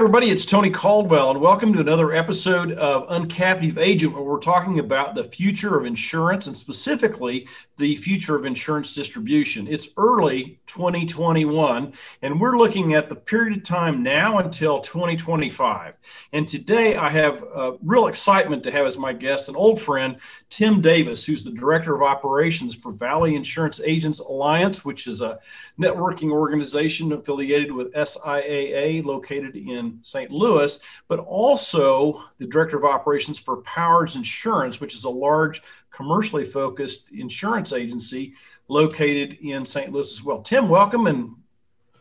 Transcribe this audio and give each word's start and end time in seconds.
everybody. 0.00 0.30
It's 0.30 0.46
Tony 0.46 0.70
Caldwell, 0.70 1.30
and 1.30 1.42
welcome 1.42 1.74
to 1.74 1.80
another 1.80 2.14
episode 2.14 2.72
of 2.72 3.06
Uncaptive 3.08 3.76
Agent, 3.76 4.14
where 4.14 4.22
we're 4.22 4.38
talking 4.38 4.78
about 4.78 5.14
the 5.14 5.24
future 5.24 5.76
of 5.78 5.84
insurance 5.84 6.46
and 6.46 6.56
specifically 6.56 7.46
the 7.76 7.96
future 7.96 8.34
of 8.34 8.46
insurance 8.46 8.94
distribution. 8.94 9.66
It's 9.68 9.88
early 9.98 10.58
2021, 10.68 11.92
and 12.22 12.40
we're 12.40 12.56
looking 12.56 12.94
at 12.94 13.10
the 13.10 13.14
period 13.14 13.58
of 13.58 13.64
time 13.64 14.02
now 14.02 14.38
until 14.38 14.80
2025. 14.80 15.94
And 16.32 16.48
today 16.48 16.96
I 16.96 17.10
have 17.10 17.42
a 17.42 17.76
real 17.82 18.06
excitement 18.06 18.64
to 18.64 18.72
have 18.72 18.86
as 18.86 18.96
my 18.96 19.12
guest 19.12 19.50
an 19.50 19.56
old 19.56 19.82
friend, 19.82 20.16
Tim 20.48 20.80
Davis, 20.80 21.26
who's 21.26 21.44
the 21.44 21.50
Director 21.50 21.94
of 21.94 22.02
Operations 22.02 22.74
for 22.74 22.92
Valley 22.92 23.34
Insurance 23.34 23.82
Agents 23.84 24.20
Alliance, 24.20 24.82
which 24.82 25.06
is 25.06 25.20
a 25.20 25.38
networking 25.78 26.30
organization 26.30 27.12
affiliated 27.12 27.70
with 27.70 27.92
SIAA 27.92 29.04
located 29.04 29.56
in 29.56 29.89
St. 30.02 30.30
Louis, 30.30 30.78
but 31.08 31.18
also 31.18 32.24
the 32.38 32.46
Director 32.46 32.76
of 32.76 32.84
Operations 32.84 33.38
for 33.38 33.58
Powers 33.62 34.16
Insurance, 34.16 34.80
which 34.80 34.94
is 34.94 35.04
a 35.04 35.10
large 35.10 35.62
commercially 35.90 36.44
focused 36.44 37.10
insurance 37.10 37.72
agency 37.72 38.34
located 38.68 39.38
in 39.40 39.66
St. 39.66 39.92
Louis 39.92 40.10
as 40.12 40.22
well. 40.22 40.42
Tim, 40.42 40.68
welcome 40.68 41.06
and 41.06 41.34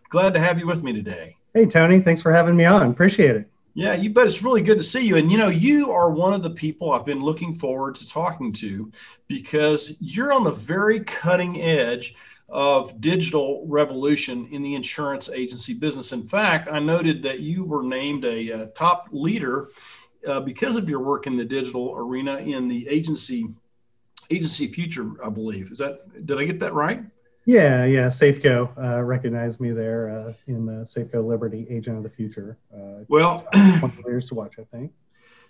glad 0.09 0.33
to 0.33 0.39
have 0.39 0.59
you 0.59 0.67
with 0.67 0.83
me 0.83 0.93
today. 0.93 1.35
Hey, 1.53 1.65
Tony. 1.65 1.99
Thanks 1.99 2.21
for 2.21 2.31
having 2.31 2.55
me 2.55 2.65
on. 2.65 2.91
Appreciate 2.91 3.35
it. 3.35 3.49
Yeah, 3.73 3.93
you 3.93 4.09
bet. 4.09 4.27
It's 4.27 4.43
really 4.43 4.61
good 4.61 4.77
to 4.77 4.83
see 4.83 5.05
you. 5.05 5.17
And 5.17 5.31
you 5.31 5.37
know, 5.37 5.49
you 5.49 5.91
are 5.91 6.11
one 6.11 6.33
of 6.33 6.43
the 6.43 6.49
people 6.49 6.91
I've 6.91 7.05
been 7.05 7.21
looking 7.21 7.55
forward 7.55 7.95
to 7.95 8.07
talking 8.07 8.51
to 8.53 8.91
because 9.27 9.95
you're 9.99 10.33
on 10.33 10.43
the 10.43 10.51
very 10.51 10.99
cutting 11.01 11.61
edge 11.61 12.15
of 12.51 12.99
digital 12.99 13.65
revolution 13.67 14.47
in 14.51 14.61
the 14.61 14.75
insurance 14.75 15.29
agency 15.29 15.73
business. 15.73 16.11
In 16.11 16.23
fact, 16.23 16.67
I 16.71 16.79
noted 16.79 17.23
that 17.23 17.39
you 17.39 17.63
were 17.63 17.83
named 17.83 18.25
a, 18.25 18.49
a 18.49 18.65
top 18.67 19.07
leader 19.11 19.67
uh, 20.27 20.39
because 20.41 20.75
of 20.75 20.89
your 20.89 20.99
work 20.99 21.27
in 21.27 21.37
the 21.37 21.45
digital 21.45 21.93
arena 21.95 22.37
in 22.37 22.67
the 22.67 22.87
agency 22.87 23.47
Agency 24.31 24.67
Future, 24.67 25.11
I 25.23 25.29
believe. 25.29 25.71
Is 25.71 25.79
that 25.79 26.25
did 26.25 26.37
I 26.37 26.45
get 26.45 26.59
that 26.59 26.73
right? 26.73 27.03
Yeah, 27.45 27.85
yeah. 27.85 28.07
Safeco 28.09 28.69
uh, 28.77 29.01
recognized 29.01 29.59
me 29.59 29.71
there 29.71 30.09
uh, 30.09 30.33
in 30.45 30.65
the 30.65 30.85
Safeco 30.85 31.25
Liberty 31.25 31.65
Agent 31.69 31.97
of 31.97 32.03
the 32.03 32.09
Future. 32.09 32.57
Uh, 32.71 33.05
well, 33.07 33.47
players 34.03 34.27
to 34.27 34.35
watch, 34.35 34.55
I 34.59 34.63
think. 34.65 34.91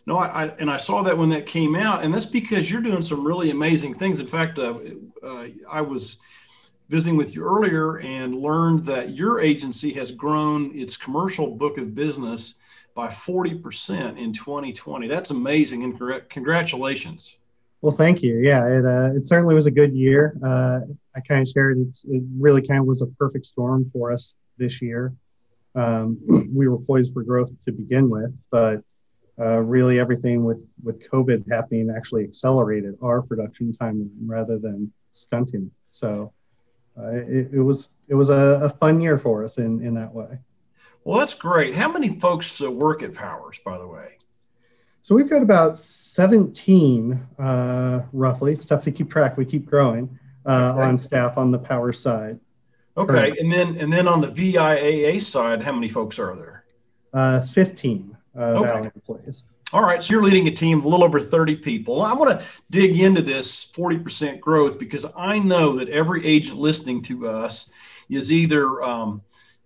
No, 0.06 0.18
I, 0.18 0.44
I, 0.44 0.48
and 0.60 0.72
I 0.72 0.78
saw 0.78 1.04
that 1.04 1.18
when 1.18 1.30
that 1.30 1.46
came 1.46 1.76
out, 1.76 2.04
and 2.04 2.14
that's 2.14 2.26
because 2.26 2.72
you're 2.72 2.82
doing 2.82 3.02
some 3.02 3.28
really 3.28 3.52
amazing 3.52 3.96
things. 3.96 4.20
In 4.20 4.28
fact, 4.28 4.58
uh, 4.58 4.80
uh, 5.22 5.48
I 5.70 5.82
was 5.82 6.18
visiting 6.90 7.18
with 7.18 7.36
you 7.36 7.44
earlier 7.44 8.00
and 8.00 8.36
learned 8.36 8.84
that 8.86 9.12
your 9.12 9.40
agency 9.40 9.94
has 9.94 10.12
grown 10.12 10.76
its 10.76 10.98
commercial 10.98 11.56
book 11.56 11.78
of 11.78 11.94
business 11.94 12.56
by 12.96 13.08
40% 13.08 14.18
in 14.18 14.34
2020. 14.34 15.08
That's 15.08 15.30
amazing, 15.30 15.84
and 15.84 16.30
congratulations. 16.30 17.38
Well, 17.82 17.96
thank 17.96 18.22
you. 18.22 18.40
Yeah, 18.40 18.68
it 18.68 18.86
uh, 18.86 19.12
it 19.16 19.28
certainly 19.28 19.56
was 19.56 19.68
a 19.68 19.72
good 19.72 19.94
year. 19.94 20.38
Uh, 20.44 20.82
I 21.16 21.22
kind 21.22 21.42
of 21.42 21.48
shared 21.48 21.78
it's, 21.80 22.04
it 22.06 22.24
really 22.38 22.66
kind 22.66 22.82
of 22.82 22.86
was 22.86 23.02
a 23.02 23.08
perfect 23.08 23.46
storm 23.46 23.90
for 23.94 24.12
us 24.12 24.34
this 24.58 24.82
year. 24.82 25.14
Um, 25.76 26.20
we 26.54 26.68
were 26.68 26.80
poised 26.80 27.14
for 27.14 27.24
growth 27.24 27.52
to 27.66 27.72
begin 27.72 28.10
with, 28.10 28.36
but 28.52 28.84
uh, 29.40 29.60
really 29.60 29.98
everything 29.98 30.44
with 30.44 30.62
with 30.84 31.10
COVID 31.10 31.50
happening 31.50 31.94
actually 31.96 32.26
accelerated 32.26 32.98
our 33.02 33.22
production 33.22 33.74
timeline 33.80 34.10
rather 34.26 34.58
than 34.60 34.92
stunting. 35.14 35.72
So 35.86 36.34
uh, 36.98 37.08
it, 37.08 37.50
it, 37.54 37.62
was 37.62 37.90
it 38.08 38.16
was 38.16 38.30
a, 38.30 38.60
a, 38.64 38.70
fun 38.70 39.00
year 39.02 39.18
for 39.18 39.44
us 39.44 39.58
in 39.58 39.82
in 39.82 39.94
that 39.96 40.14
way. 40.14 40.40
Well, 41.04 41.20
that's 41.20 41.34
great. 41.34 41.76
How 41.76 41.92
many 41.92 42.20
folks 42.20 42.62
uh, 42.62 42.70
work 42.70 43.04
at 43.04 43.14
Powers, 43.14 43.60
by 43.64 43.78
the 43.78 43.88
way? 43.88 44.18
So 45.02 45.16
we've 45.16 45.30
got 45.30 45.42
about 45.42 45.80
17 45.80 47.14
uh, 47.40 48.02
roughly. 48.12 48.52
It's 48.52 48.66
tough 48.66 48.84
to 48.84 48.92
keep 48.92 49.10
track. 49.10 49.38
We 49.38 49.46
keep 49.46 49.66
growing 49.66 50.20
uh, 50.46 50.74
okay. 50.74 50.82
on 50.82 51.00
staff 51.00 51.38
on 51.38 51.52
the 51.52 51.60
power 51.60 51.94
side. 51.94 52.40
Okay, 52.98 53.34
and 53.40 53.52
then 53.52 53.78
and 53.78 53.92
then 53.92 54.08
on 54.08 54.20
the 54.20 54.28
VIAA 54.28 55.22
side, 55.22 55.64
how 55.64 55.72
many 55.72 55.88
folks 55.88 56.20
are 56.20 56.36
there? 56.36 56.66
Uh, 57.14 57.46
15 57.48 58.18
uh, 58.38 58.42
okay. 58.42 58.92
employees. 58.94 59.44
All 59.72 59.84
right, 59.84 60.02
so 60.02 60.14
you're 60.14 60.24
leading 60.24 60.48
a 60.48 60.52
team 60.52 60.80
of 60.80 60.86
a 60.86 60.88
little 60.88 61.06
over 61.06 61.20
30 61.20 61.58
people. 61.58 62.02
I 62.02 62.12
want 62.14 62.32
to 62.32 62.44
dig 62.72 63.00
into 63.00 63.22
this 63.22 63.72
40% 63.72 64.40
growth 64.40 64.80
because 64.80 65.06
I 65.16 65.38
know 65.38 65.78
that 65.78 65.90
every 65.90 66.26
agent 66.26 66.58
listening 66.58 67.04
to 67.04 67.28
us 67.28 67.72
is 68.10 68.32
either 68.32 68.82
um, 68.82 69.22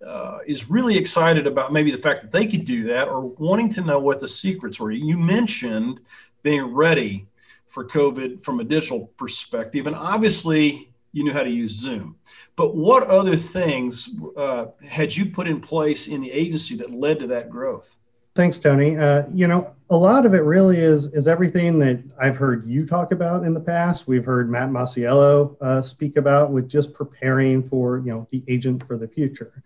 uh, 0.06 0.40
is 0.46 0.70
really 0.70 0.98
excited 0.98 1.48
about 1.48 1.72
maybe 1.72 1.90
the 1.90 1.98
fact 1.98 2.22
that 2.22 2.34
they 2.34 2.46
could 2.46 2.66
do 2.66 2.84
that 2.84 3.08
or 3.08 3.22
wanting 3.22 3.70
to 3.70 3.82
know 3.82 3.98
what 3.98 4.20
the 4.20 4.28
secrets 4.28 4.78
were. 4.78 4.92
You 4.92 5.18
mentioned 5.18 6.02
being 6.42 6.74
ready 6.74 7.28
for 7.70 7.88
COVID 7.88 8.42
from 8.42 8.60
a 8.60 8.66
digital 8.66 9.08
perspective, 9.18 9.88
and 9.88 9.96
obviously 9.96 10.92
you 11.14 11.24
knew 11.24 11.32
how 11.32 11.44
to 11.44 11.50
use 11.50 11.72
Zoom. 11.72 12.18
But 12.58 12.76
what 12.76 13.04
other 13.04 13.38
things 13.38 14.10
uh, 14.36 14.66
had 14.86 15.16
you 15.16 15.28
put 15.28 15.48
in 15.48 15.62
place 15.62 16.10
in 16.10 16.20
the 16.20 16.32
agency 16.32 16.76
that 16.76 16.92
led 16.92 17.20
to 17.20 17.28
that 17.28 17.50
growth? 17.50 17.96
Thanks, 18.36 18.60
Tony. 18.60 18.98
Uh, 18.98 19.24
you 19.32 19.48
know, 19.48 19.74
a 19.94 19.96
lot 19.96 20.26
of 20.26 20.34
it 20.34 20.40
really 20.40 20.80
is 20.80 21.06
is 21.14 21.28
everything 21.28 21.78
that 21.78 22.04
I've 22.20 22.36
heard 22.36 22.68
you 22.68 22.84
talk 22.88 23.12
about 23.12 23.44
in 23.44 23.54
the 23.54 23.60
past. 23.60 24.08
We've 24.08 24.26
heard 24.26 24.50
Matt 24.50 24.70
Masiello 24.70 25.56
uh, 25.62 25.84
speak 25.84 26.18
about 26.18 26.52
with 26.52 26.68
just 26.68 26.96
preparing 26.96 27.70
for 27.70 28.00
you 28.00 28.12
know 28.12 28.28
the 28.32 28.44
agent 28.48 28.88
for 28.88 28.98
the 28.98 29.08
future. 29.08 29.64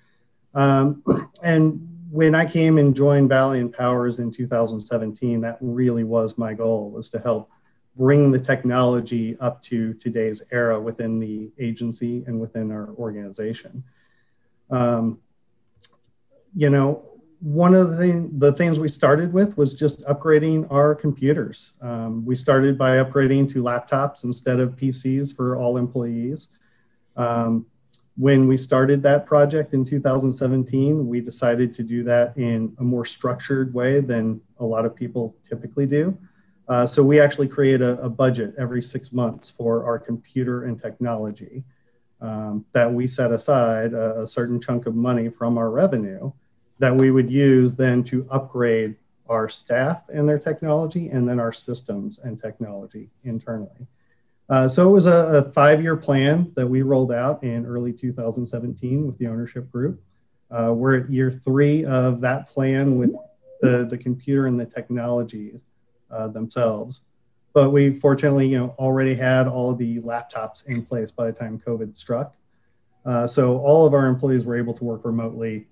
Um, 0.54 1.02
and 1.44 1.80
when 2.12 2.36
I 2.36 2.46
came 2.46 2.78
and 2.78 2.94
joined 2.94 3.30
Valiant 3.30 3.74
Powers 3.74 4.20
in 4.20 4.34
2017, 4.34 5.40
that 5.42 5.58
really 5.62 6.04
was 6.04 6.38
my 6.38 6.54
goal 6.54 6.92
was 6.92 7.10
to 7.12 7.20
help 7.20 7.50
bring 7.96 8.30
the 8.30 8.40
technology 8.40 9.38
up 9.40 9.64
to 9.64 9.94
today's 9.94 10.44
era 10.52 10.80
within 10.80 11.20
the 11.20 11.50
agency 11.58 12.26
and 12.28 12.38
within 12.40 12.70
our 12.72 12.90
organization. 12.96 13.82
Um, 14.70 15.20
you 16.54 16.70
know, 16.70 17.07
one 17.40 17.76
of 17.76 17.92
the, 17.92 17.98
thing, 17.98 18.32
the 18.40 18.54
things 18.54 18.80
we 18.80 18.90
started 18.90 19.32
with 19.32 19.56
was 19.58 19.74
just 19.74 20.02
upgrading 20.06 20.68
our 20.72 20.96
computers. 20.96 21.74
Um, 21.82 22.26
we 22.26 22.36
started 22.36 22.78
by 22.78 22.98
upgrading 22.98 23.52
to 23.54 23.62
laptops 23.62 24.24
instead 24.24 24.60
of 24.60 24.76
PCs 24.76 25.36
for 25.36 25.56
all 25.56 25.78
employees. 25.78 26.48
Um, 27.16 27.66
when 28.16 28.48
we 28.48 28.58
started 28.58 29.04
that 29.04 29.28
project 29.28 29.76
in 29.76 29.86
2017, 29.86 31.08
we 31.08 31.22
decided 31.22 31.74
to 31.76 31.84
do 31.84 32.04
that 32.04 32.36
in 32.36 32.76
a 32.80 32.84
more 32.84 33.06
structured 33.06 33.74
way 33.74 34.02
than 34.02 34.42
a 34.60 34.66
lot 34.66 34.86
of 34.86 34.96
people 34.96 35.36
typically 35.48 35.86
do. 35.86 36.18
Uh, 36.68 36.88
so 36.88 37.04
we 37.04 37.20
actually 37.20 37.48
create 37.48 37.82
a, 37.82 38.02
a, 38.02 38.10
budget 38.10 38.54
every 38.58 38.82
six 38.82 39.14
months 39.14 39.54
for 39.56 39.86
our 39.86 39.98
computer 39.98 40.66
and 40.66 40.82
technology 40.82 41.64
um, 42.20 42.66
that 42.74 42.92
we 42.92 43.08
set 43.08 43.32
aside 43.32 43.94
a, 43.94 44.24
a, 44.24 44.28
certain 44.28 44.60
chunk 44.60 44.86
of 44.86 44.94
money 44.94 45.30
from 45.30 45.58
our 45.58 45.70
revenue 45.70 46.30
that 46.80 46.96
we 46.96 47.12
would 47.12 47.30
use 47.30 47.76
then 47.76 48.04
to 48.06 48.28
upgrade 48.30 48.96
our 49.30 49.50
staff 49.50 50.04
and 50.10 50.28
their 50.28 50.40
technology 50.40 51.10
and 51.10 51.28
then 51.28 51.40
our 51.40 51.54
systems 51.54 52.20
and 52.20 52.42
technology 52.42 53.10
internally. 53.24 53.88
Uh, 54.50 54.68
so 54.68 54.88
it 54.88 54.92
was 54.92 55.08
a, 55.08 55.46
a 55.46 55.52
five-year 55.52 55.98
plan 55.98 56.52
that 56.56 56.66
we 56.66 56.82
rolled 56.82 57.12
out 57.12 57.44
in 57.44 57.66
early 57.66 57.92
2017 57.92 59.06
with 59.06 59.18
the 59.18 59.28
ownership 59.28 59.70
group. 59.72 60.02
Uh, 60.50 60.72
we're 60.74 61.02
at 61.02 61.10
year 61.10 61.32
three 61.32 61.84
of 61.84 62.22
that 62.22 62.48
plan 62.48 62.98
with 62.98 63.12
the, 63.62 63.86
the 63.86 63.98
computer 63.98 64.48
and 64.48 64.58
the 64.58 64.66
technologies 64.66 65.60
uh, 66.10 66.28
themselves. 66.30 67.02
But 67.54 67.72
we 67.72 68.00
fortunately, 68.00 68.48
you 68.48 68.60
know, 68.60 68.76
already 68.80 69.16
had 69.16 69.48
all 69.48 69.74
the 69.74 70.00
laptops 70.02 70.66
in 70.68 70.86
place 70.86 71.12
by 71.12 71.26
the 71.26 71.34
time 71.34 71.60
COVID 71.60 71.98
struck. 71.98 72.36
Uh, 73.06 73.28
so 73.28 73.58
all 73.58 73.86
of 73.86 73.94
our 73.94 74.06
employees 74.06 74.46
were 74.46 74.58
able 74.58 74.74
to 74.76 74.84
work 74.84 75.04
remotely 75.04 75.68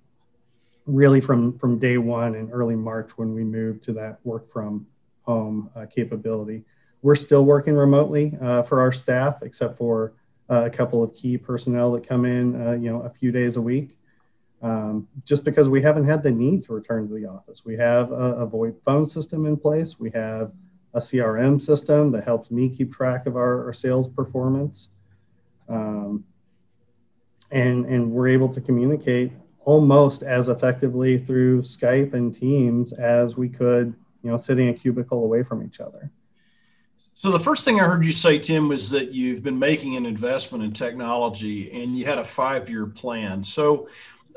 really 0.86 1.20
from, 1.20 1.58
from 1.58 1.78
day 1.78 1.98
one 1.98 2.34
in 2.34 2.50
early 2.50 2.76
March 2.76 3.10
when 3.16 3.34
we 3.34 3.44
moved 3.44 3.84
to 3.84 3.92
that 3.92 4.18
work 4.24 4.50
from 4.52 4.86
home 5.22 5.70
uh, 5.74 5.86
capability. 5.86 6.64
We're 7.02 7.16
still 7.16 7.44
working 7.44 7.74
remotely 7.74 8.36
uh, 8.40 8.62
for 8.62 8.80
our 8.80 8.92
staff, 8.92 9.42
except 9.42 9.76
for 9.76 10.14
uh, 10.48 10.62
a 10.64 10.70
couple 10.70 11.02
of 11.02 11.14
key 11.14 11.36
personnel 11.36 11.92
that 11.92 12.08
come 12.08 12.24
in, 12.24 12.60
uh, 12.60 12.72
you 12.72 12.90
know, 12.90 13.02
a 13.02 13.10
few 13.10 13.32
days 13.32 13.56
a 13.56 13.60
week. 13.60 13.96
Um, 14.62 15.06
just 15.24 15.44
because 15.44 15.68
we 15.68 15.82
haven't 15.82 16.06
had 16.06 16.22
the 16.22 16.30
need 16.30 16.64
to 16.64 16.72
return 16.72 17.06
to 17.08 17.14
the 17.14 17.26
office. 17.26 17.64
We 17.64 17.76
have 17.76 18.10
a, 18.10 18.36
a 18.38 18.46
VoIP 18.46 18.76
phone 18.84 19.06
system 19.06 19.44
in 19.44 19.56
place. 19.56 19.98
We 20.00 20.10
have 20.12 20.52
a 20.94 20.98
CRM 20.98 21.60
system 21.60 22.10
that 22.12 22.24
helps 22.24 22.50
me 22.50 22.70
keep 22.70 22.92
track 22.92 23.26
of 23.26 23.36
our, 23.36 23.66
our 23.66 23.74
sales 23.74 24.08
performance. 24.08 24.88
Um, 25.68 26.24
and, 27.50 27.84
and 27.84 28.10
we're 28.10 28.28
able 28.28 28.52
to 28.54 28.60
communicate 28.60 29.32
almost 29.66 30.22
as 30.22 30.48
effectively 30.48 31.18
through 31.18 31.60
Skype 31.60 32.14
and 32.14 32.34
Teams 32.34 32.92
as 32.92 33.36
we 33.36 33.48
could, 33.48 33.92
you 34.22 34.30
know, 34.30 34.38
sitting 34.38 34.68
a 34.68 34.72
cubicle 34.72 35.24
away 35.24 35.42
from 35.42 35.62
each 35.66 35.80
other. 35.80 36.10
So 37.14 37.32
the 37.32 37.40
first 37.40 37.64
thing 37.64 37.80
I 37.80 37.84
heard 37.84 38.06
you 38.06 38.12
say, 38.12 38.38
Tim, 38.38 38.68
was 38.68 38.90
that 38.90 39.12
you've 39.12 39.42
been 39.42 39.58
making 39.58 39.96
an 39.96 40.06
investment 40.06 40.62
in 40.62 40.72
technology 40.72 41.72
and 41.72 41.98
you 41.98 42.04
had 42.04 42.18
a 42.18 42.24
five-year 42.24 42.86
plan. 42.86 43.42
So 43.42 43.88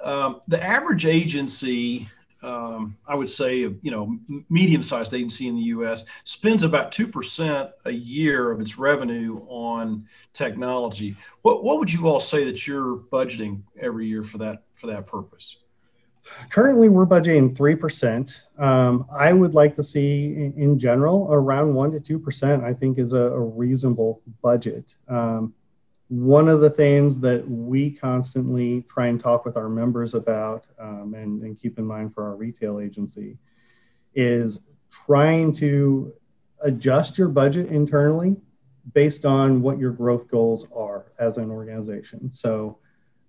um, 0.04 0.42
the 0.48 0.62
average 0.64 1.06
agency 1.06 2.08
um, 2.42 2.98
I 3.08 3.16
would 3.16 3.30
say, 3.30 3.58
you 3.60 3.92
know, 3.92 4.18
medium-sized 4.50 5.14
agency 5.14 5.48
in 5.48 5.56
the 5.56 5.64
U.S. 5.64 6.06
spends 6.24 6.64
about 6.64 6.92
two 6.92 7.08
percent 7.08 7.70
a 7.86 7.92
year 7.92 8.52
of 8.52 8.62
its 8.62 8.78
revenue 8.78 9.42
on 9.48 10.08
technology. 10.34 11.16
What 11.42 11.64
what 11.64 11.80
would 11.80 11.92
you 11.92 12.08
all 12.08 12.20
say 12.20 12.46
that 12.46 12.66
you're 12.66 12.98
budgeting 13.12 13.62
every 13.80 14.08
year 14.08 14.24
for 14.24 14.38
that 14.40 14.64
for 14.74 14.88
that 14.88 15.06
purpose? 15.06 15.58
Currently, 16.50 16.90
we're 16.90 17.06
budgeting 17.06 17.56
three 17.56 17.76
percent. 17.76 18.44
Um, 18.58 19.06
I 19.12 19.34
would 19.34 19.54
like 19.54 19.76
to 19.76 19.84
see, 19.84 20.54
in, 20.56 20.78
general, 20.78 21.28
around 21.32 21.74
one 21.74 21.92
to 21.92 22.00
two 22.00 22.20
percent. 22.20 22.64
I 22.64 22.74
think 22.74 22.98
is 23.00 23.14
a, 23.14 23.18
a 23.18 23.40
reasonable 23.40 24.22
budget. 24.42 24.96
Um, 25.08 25.54
one 26.10 26.50
of 26.50 26.60
the 26.60 26.70
things 26.72 27.20
that 27.20 27.48
we 27.48 27.92
constantly 27.92 28.84
try 28.90 29.08
and 29.08 29.22
talk 29.22 29.46
with 29.46 29.56
our 29.56 29.70
members 29.70 30.16
about 30.16 30.66
um, 30.80 31.14
and, 31.16 31.44
and, 31.44 31.60
keep 31.60 31.78
in 31.78 31.86
mind 31.86 32.14
for 32.14 32.24
our 32.24 32.36
retail 32.36 32.80
agency 32.80 33.38
is 34.16 34.60
trying 34.90 35.54
to 35.54 36.12
adjust 36.62 37.16
your 37.18 37.28
budget 37.28 37.68
internally 37.68 38.36
based 38.94 39.24
on 39.24 39.62
what 39.62 39.78
your 39.78 39.92
growth 39.92 40.28
goals 40.30 40.66
are 40.76 41.12
as 41.20 41.38
an 41.38 41.52
organization. 41.52 42.32
So 42.34 42.80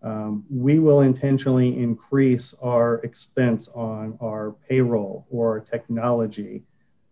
um, 0.03 0.47
we 0.49 0.79
will 0.79 1.03
intentionally 1.03 1.77
increase 1.79 2.55
our 2.63 2.95
expense 3.01 3.69
on 3.75 4.17
our 4.23 4.57
payroll 4.67 5.27
or 5.31 5.61
technology, 5.61 6.63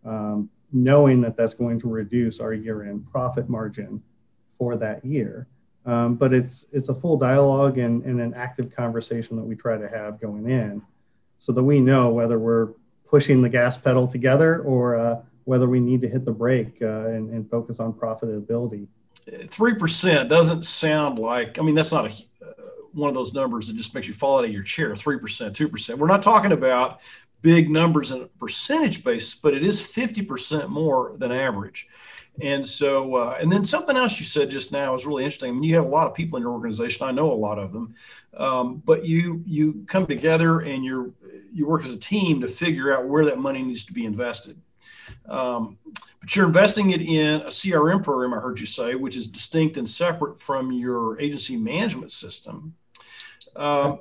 um, 0.07 0.49
knowing 0.73 1.21
that 1.21 1.37
that's 1.37 1.53
going 1.53 1.79
to 1.81 1.89
reduce 1.89 2.41
our 2.41 2.55
year 2.55 2.85
end 2.85 3.07
profit 3.11 3.51
margin 3.51 4.03
for 4.57 4.77
that 4.79 5.05
year. 5.05 5.47
Um, 5.89 6.17
but 6.17 6.35
it's 6.35 6.67
it's 6.71 6.91
a 6.91 6.95
full 6.95 7.17
dialogue 7.17 7.79
and, 7.79 8.05
and 8.05 8.21
an 8.21 8.35
active 8.35 8.71
conversation 8.77 9.37
that 9.37 9.43
we 9.43 9.57
try 9.57 9.79
to 9.79 9.89
have 9.89 10.21
going 10.21 10.47
in, 10.51 10.83
so 11.39 11.51
that 11.53 11.65
we 11.65 11.81
know 11.81 12.11
whether 12.11 12.39
we're 12.39 12.69
pushing 13.09 13.41
the 13.41 13.49
gas 13.49 13.79
pedal 13.79 14.07
together 14.07 14.61
or 14.65 14.97
uh, 14.97 15.23
whether 15.45 15.67
we 15.67 15.81
need 15.81 16.03
to 16.03 16.09
hit 16.09 16.27
the 16.27 16.31
brake 16.31 16.77
uh, 16.83 17.09
and, 17.09 17.31
and 17.33 17.51
focus 17.51 17.81
on 17.81 17.95
profitability. 17.95 18.87
Three 19.47 19.77
percent 19.77 20.29
doesn't 20.29 20.67
sound 20.67 21.19
like. 21.19 21.59
I 21.59 21.63
mean, 21.63 21.75
that's 21.75 21.93
not 21.93 22.05
a 22.05 22.11
uh, 22.11 22.53
one 22.93 23.09
of 23.09 23.15
those 23.15 23.33
numbers 23.33 23.69
that 23.69 23.77
just 23.77 23.95
makes 23.95 24.07
you 24.07 24.13
fall 24.13 24.39
out 24.39 24.45
of 24.45 24.53
your 24.53 24.63
chair. 24.65 24.95
Three 24.95 25.19
percent, 25.19 25.57
two 25.57 25.69
percent. 25.71 25.99
We're 25.99 26.07
not 26.07 26.21
talking 26.21 26.53
about 26.53 27.01
big 27.41 27.71
numbers 27.71 28.11
in 28.11 28.21
a 28.21 28.27
percentage 28.27 29.03
basis, 29.03 29.35
but 29.35 29.55
it 29.55 29.65
is 29.65 29.81
fifty 29.81 30.21
percent 30.21 30.69
more 30.69 31.17
than 31.17 31.33
average. 31.33 31.88
And 32.41 32.67
so, 32.67 33.17
uh, 33.17 33.39
and 33.41 33.51
then 33.51 33.65
something 33.65 33.97
else 33.97 34.21
you 34.21 34.27
said 34.27 34.51
just 34.51 34.71
now 34.71 34.95
is 34.95 35.05
really 35.05 35.25
interesting. 35.25 35.51
I 35.51 35.53
mean, 35.53 35.65
you 35.65 35.75
have 35.75 35.87
a 35.87 35.89
lot 35.89 36.07
of 36.07 36.15
people 36.15 36.37
in 36.37 36.43
your 36.43 36.53
organization. 36.53 37.07
I 37.07 37.11
know 37.11 37.33
a 37.33 37.35
lot 37.35 37.59
of 37.59 37.73
them, 37.73 37.95
um, 38.37 38.83
but 38.85 39.05
you 39.05 39.43
you 39.45 39.85
come 39.89 40.07
together 40.07 40.61
and 40.61 40.85
you're 40.85 41.11
you 41.53 41.67
work 41.67 41.85
as 41.85 41.93
a 41.93 41.99
team 41.99 42.41
to 42.41 42.49
figure 42.49 42.97
out 42.97 43.09
where 43.09 43.25
that 43.25 43.39
money 43.39 43.63
needs 43.63 43.85
to 43.87 43.93
be 43.93 44.05
invested. 44.05 44.61
Um, 45.29 45.79
but 46.21 46.37
you're 46.37 46.47
investing 46.47 46.91
it 46.91 47.01
in 47.01 47.41
a 47.41 47.49
CRM 47.49 48.05
program. 48.05 48.35
I 48.35 48.41
heard 48.41 48.61
you 48.61 48.67
say, 48.67 48.95
which 48.95 49.17
is 49.17 49.27
distinct 49.27 49.77
and 49.77 49.89
separate 49.89 50.41
from 50.41 50.71
your 50.71 51.21
agency 51.21 51.57
management 51.57 52.13
system. 52.13 52.75
Um, 53.57 54.01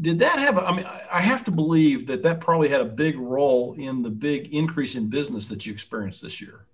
did 0.00 0.18
that 0.20 0.38
have? 0.38 0.56
I 0.56 0.74
mean, 0.74 0.86
I 0.86 1.20
have 1.20 1.44
to 1.44 1.50
believe 1.50 2.06
that 2.06 2.22
that 2.22 2.40
probably 2.40 2.68
had 2.68 2.80
a 2.80 2.86
big 2.86 3.18
role 3.18 3.74
in 3.74 4.02
the 4.02 4.10
big 4.10 4.54
increase 4.54 4.94
in 4.94 5.10
business 5.10 5.48
that 5.48 5.66
you 5.66 5.72
experienced 5.72 6.22
this 6.22 6.40
year. 6.40 6.64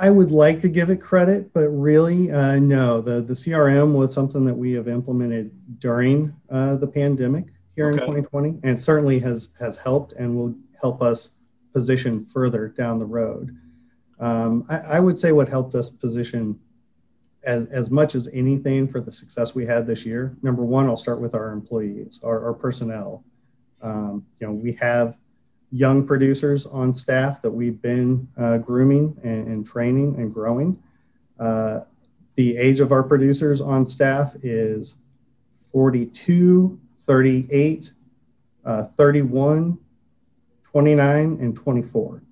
I 0.00 0.10
would 0.10 0.30
like 0.30 0.60
to 0.60 0.68
give 0.68 0.90
it 0.90 0.98
credit, 0.98 1.52
but 1.52 1.68
really, 1.68 2.30
uh, 2.30 2.58
no. 2.58 3.00
The 3.00 3.20
the 3.20 3.34
CRM 3.34 3.92
was 3.92 4.14
something 4.14 4.44
that 4.44 4.54
we 4.54 4.72
have 4.72 4.88
implemented 4.88 5.50
during 5.80 6.34
uh, 6.50 6.76
the 6.76 6.86
pandemic 6.86 7.46
here 7.74 7.88
okay. 7.90 8.00
in 8.00 8.06
2020, 8.06 8.60
and 8.62 8.80
certainly 8.80 9.18
has 9.20 9.50
has 9.58 9.76
helped 9.76 10.12
and 10.12 10.36
will 10.36 10.54
help 10.80 11.02
us 11.02 11.30
position 11.72 12.26
further 12.32 12.68
down 12.68 12.98
the 12.98 13.06
road. 13.06 13.56
Um, 14.20 14.64
I, 14.68 14.78
I, 14.78 15.00
would 15.00 15.18
say 15.18 15.30
what 15.30 15.48
helped 15.48 15.76
us 15.76 15.90
position 15.90 16.58
as, 17.44 17.66
as 17.68 17.88
much 17.88 18.16
as 18.16 18.28
anything 18.32 18.88
for 18.88 19.00
the 19.00 19.12
success 19.12 19.54
we 19.54 19.64
had 19.64 19.86
this 19.86 20.04
year. 20.04 20.36
Number 20.42 20.64
one, 20.64 20.86
I'll 20.86 20.96
start 20.96 21.20
with 21.20 21.34
our 21.34 21.52
employees, 21.52 22.18
our, 22.24 22.46
our 22.46 22.52
personnel. 22.52 23.24
Um, 23.80 24.26
you 24.40 24.46
know, 24.48 24.52
we 24.52 24.72
have 24.80 25.14
young 25.70 26.06
producers 26.06 26.66
on 26.66 26.94
staff 26.94 27.42
that 27.42 27.50
we've 27.50 27.80
been 27.82 28.26
uh, 28.38 28.58
grooming 28.58 29.16
and, 29.22 29.46
and, 29.48 29.66
training 29.66 30.14
and 30.16 30.32
growing. 30.32 30.80
Uh, 31.38 31.80
the 32.36 32.56
age 32.56 32.80
of 32.80 32.92
our 32.92 33.02
producers 33.02 33.60
on 33.60 33.84
staff 33.84 34.34
is 34.42 34.94
42, 35.72 36.78
38, 37.06 37.92
uh, 38.64 38.84
31, 38.96 39.78
29, 40.64 41.38
and 41.40 41.56
24. 41.56 42.22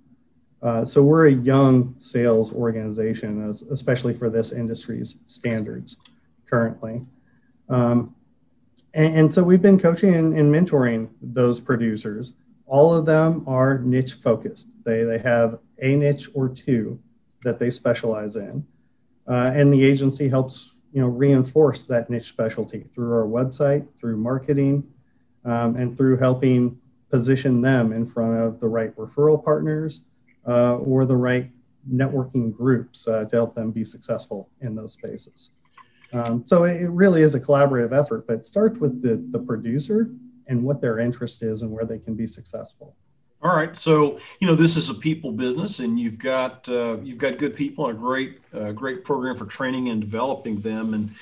Uh, 0.62 0.84
so 0.84 1.02
we're 1.02 1.26
a 1.26 1.32
young 1.32 1.94
sales 2.00 2.52
organization, 2.52 3.48
as, 3.48 3.62
especially 3.62 4.14
for 4.14 4.30
this 4.30 4.52
industry's 4.52 5.18
standards 5.26 5.98
currently. 6.48 7.04
Um, 7.68 8.14
and, 8.94 9.16
and, 9.16 9.34
so 9.34 9.42
we've 9.42 9.60
been 9.60 9.78
coaching 9.78 10.14
and, 10.14 10.36
and 10.36 10.52
mentoring 10.52 11.08
those 11.20 11.60
producers 11.60 12.32
all 12.66 12.94
of 12.94 13.06
them 13.06 13.44
are 13.46 13.78
niche 13.78 14.14
focused. 14.14 14.68
They, 14.84 15.04
they 15.04 15.18
have 15.18 15.58
a 15.80 15.96
niche 15.96 16.28
or 16.34 16.48
two 16.48 16.98
that 17.42 17.58
they 17.58 17.70
specialize 17.70 18.36
in. 18.36 18.66
Uh, 19.28 19.52
and 19.54 19.72
the 19.72 19.84
agency 19.84 20.28
helps 20.28 20.74
you 20.92 21.00
know 21.00 21.08
reinforce 21.08 21.82
that 21.82 22.10
niche 22.10 22.28
specialty 22.28 22.84
through 22.94 23.12
our 23.12 23.26
website, 23.26 23.86
through 23.98 24.16
marketing, 24.16 24.84
um, 25.44 25.76
and 25.76 25.96
through 25.96 26.16
helping 26.16 26.78
position 27.10 27.60
them 27.60 27.92
in 27.92 28.06
front 28.06 28.38
of 28.40 28.60
the 28.60 28.68
right 28.68 28.94
referral 28.96 29.42
partners 29.42 30.02
uh, 30.46 30.76
or 30.78 31.04
the 31.04 31.16
right 31.16 31.50
networking 31.92 32.54
groups 32.54 33.06
uh, 33.06 33.24
to 33.24 33.36
help 33.36 33.54
them 33.54 33.70
be 33.70 33.84
successful 33.84 34.48
in 34.60 34.74
those 34.74 34.92
spaces. 34.92 35.50
Um, 36.12 36.44
so 36.46 36.64
it 36.64 36.88
really 36.88 37.22
is 37.22 37.34
a 37.34 37.40
collaborative 37.40 37.92
effort, 37.92 38.26
but 38.26 38.34
it 38.34 38.46
starts 38.46 38.78
with 38.78 39.02
the, 39.02 39.24
the 39.30 39.38
producer 39.38 40.10
and 40.46 40.62
what 40.62 40.81
their 40.81 40.98
interest 40.98 41.43
is 41.43 41.62
and 41.62 41.70
where 41.70 41.84
they 41.84 41.98
can 41.98 42.14
be 42.14 42.26
successful. 42.26 42.94
All 43.43 43.54
right, 43.54 43.76
so 43.76 44.19
you 44.40 44.46
know 44.46 44.54
this 44.54 44.76
is 44.76 44.88
a 44.88 44.94
people 44.94 45.30
business, 45.30 45.78
and 45.78 46.00
you've 46.00 46.18
got 46.18 46.68
uh, 46.68 46.97
you've 47.02 47.18
got 47.18 47.38
good 47.38 47.54
people 47.54 47.87
and 47.87 47.97
a 47.97 48.00
great 48.00 48.40
uh, 48.54 48.73
great 48.73 49.04
program 49.04 49.37
for 49.37 49.44
training 49.44 49.90
and 49.90 50.00
developing 50.00 50.61
them, 50.61 50.94
and 50.94 51.14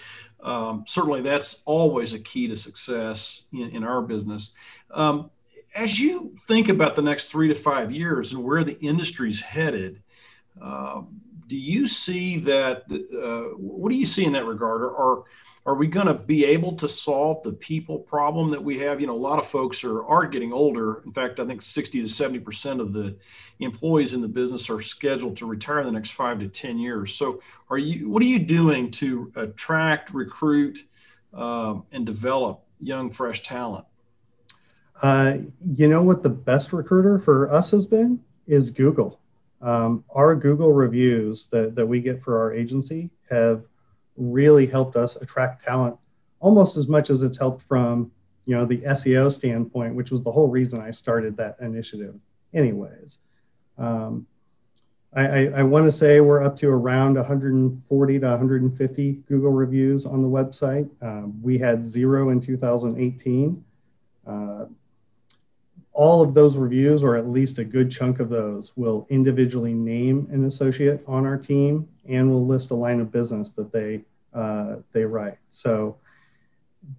um, 0.42 0.84
certainly 0.86 1.22
that's 1.22 1.62
always 1.64 2.12
a 2.12 2.18
key 2.20 2.46
to 2.48 2.56
success 2.56 3.44
in, 3.52 3.68
in 3.70 3.84
our 3.84 4.00
business. 4.00 4.52
Um, 4.92 5.30
as 5.74 5.98
you 5.98 6.36
think 6.42 6.68
about 6.68 6.94
the 6.94 7.02
next 7.02 7.26
three 7.26 7.48
to 7.48 7.54
five 7.54 7.90
years 7.90 8.32
and 8.32 8.44
where 8.44 8.62
the 8.62 8.78
industry's 8.80 9.40
headed, 9.40 10.00
uh, 10.62 11.02
do 11.48 11.56
you 11.56 11.88
see 11.88 12.38
that? 12.38 12.84
Uh, 12.90 13.56
what 13.58 13.90
do 13.90 13.96
you 13.96 14.06
see 14.06 14.24
in 14.24 14.32
that 14.32 14.46
regard? 14.46 14.82
Are 14.82 15.24
are 15.66 15.74
we 15.74 15.86
going 15.86 16.06
to 16.06 16.14
be 16.14 16.44
able 16.44 16.76
to 16.76 16.88
solve 16.88 17.42
the 17.42 17.52
people 17.52 17.98
problem 17.98 18.50
that 18.50 18.62
we 18.62 18.78
have? 18.80 19.00
You 19.00 19.06
know, 19.06 19.14
a 19.14 19.16
lot 19.16 19.38
of 19.38 19.46
folks 19.46 19.82
are 19.82 20.04
are 20.04 20.26
getting 20.26 20.52
older. 20.52 21.02
In 21.06 21.12
fact, 21.12 21.40
I 21.40 21.46
think 21.46 21.62
60 21.62 22.02
to 22.02 22.08
70 22.08 22.40
percent 22.40 22.80
of 22.80 22.92
the 22.92 23.16
employees 23.60 24.12
in 24.14 24.20
the 24.20 24.28
business 24.28 24.68
are 24.68 24.82
scheduled 24.82 25.36
to 25.38 25.46
retire 25.46 25.80
in 25.80 25.86
the 25.86 25.92
next 25.92 26.10
five 26.10 26.38
to 26.40 26.48
10 26.48 26.78
years. 26.78 27.14
So, 27.14 27.40
are 27.70 27.78
you? 27.78 28.08
What 28.10 28.22
are 28.22 28.26
you 28.26 28.38
doing 28.38 28.90
to 28.92 29.32
attract, 29.36 30.12
recruit, 30.12 30.84
um, 31.32 31.84
and 31.92 32.04
develop 32.04 32.62
young, 32.80 33.10
fresh 33.10 33.42
talent? 33.42 33.86
Uh, 35.02 35.38
you 35.72 35.88
know 35.88 36.02
what 36.02 36.22
the 36.22 36.28
best 36.28 36.72
recruiter 36.72 37.18
for 37.18 37.50
us 37.50 37.70
has 37.70 37.86
been 37.86 38.20
is 38.46 38.70
Google. 38.70 39.18
Um, 39.60 40.04
our 40.10 40.36
Google 40.36 40.72
reviews 40.72 41.46
that, 41.46 41.74
that 41.74 41.86
we 41.86 42.00
get 42.00 42.22
for 42.22 42.38
our 42.38 42.52
agency 42.52 43.10
have 43.30 43.64
really 44.16 44.66
helped 44.66 44.96
us 44.96 45.16
attract 45.16 45.64
talent 45.64 45.96
almost 46.44 46.76
as 46.76 46.88
much 46.88 47.08
as 47.08 47.22
it's 47.22 47.38
helped 47.38 47.62
from 47.62 48.10
you 48.44 48.54
know 48.54 48.66
the 48.66 48.78
SEO 48.78 49.32
standpoint, 49.32 49.94
which 49.94 50.10
was 50.10 50.22
the 50.22 50.30
whole 50.30 50.48
reason 50.48 50.80
I 50.80 50.90
started 50.90 51.36
that 51.38 51.56
initiative. 51.60 52.14
Anyways, 52.52 53.18
um, 53.78 54.26
I, 55.14 55.26
I, 55.26 55.44
I 55.56 55.62
want 55.62 55.86
to 55.86 55.92
say 55.92 56.20
we're 56.20 56.42
up 56.42 56.58
to 56.58 56.68
around 56.68 57.14
140 57.14 58.18
to 58.20 58.26
150 58.26 59.12
Google 59.26 59.50
reviews 59.50 60.04
on 60.04 60.22
the 60.22 60.28
website. 60.28 60.88
Um, 61.00 61.40
we 61.42 61.56
had 61.56 61.86
zero 61.86 62.28
in 62.28 62.40
2018. 62.40 63.64
Uh, 64.26 64.66
all 65.94 66.22
of 66.22 66.34
those 66.34 66.56
reviews, 66.56 67.02
or 67.02 67.16
at 67.16 67.28
least 67.28 67.58
a 67.58 67.64
good 67.64 67.90
chunk 67.90 68.20
of 68.20 68.28
those, 68.28 68.72
will 68.76 69.06
individually 69.08 69.72
name 69.72 70.28
an 70.30 70.44
associate 70.44 71.02
on 71.06 71.24
our 71.24 71.38
team 71.38 71.88
and 72.08 72.30
will 72.30 72.46
list 72.46 72.70
a 72.70 72.74
line 72.74 73.00
of 73.00 73.10
business 73.10 73.52
that 73.52 73.72
they 73.72 74.04
uh, 74.32 74.76
they 74.92 75.04
write. 75.04 75.38
So 75.50 75.98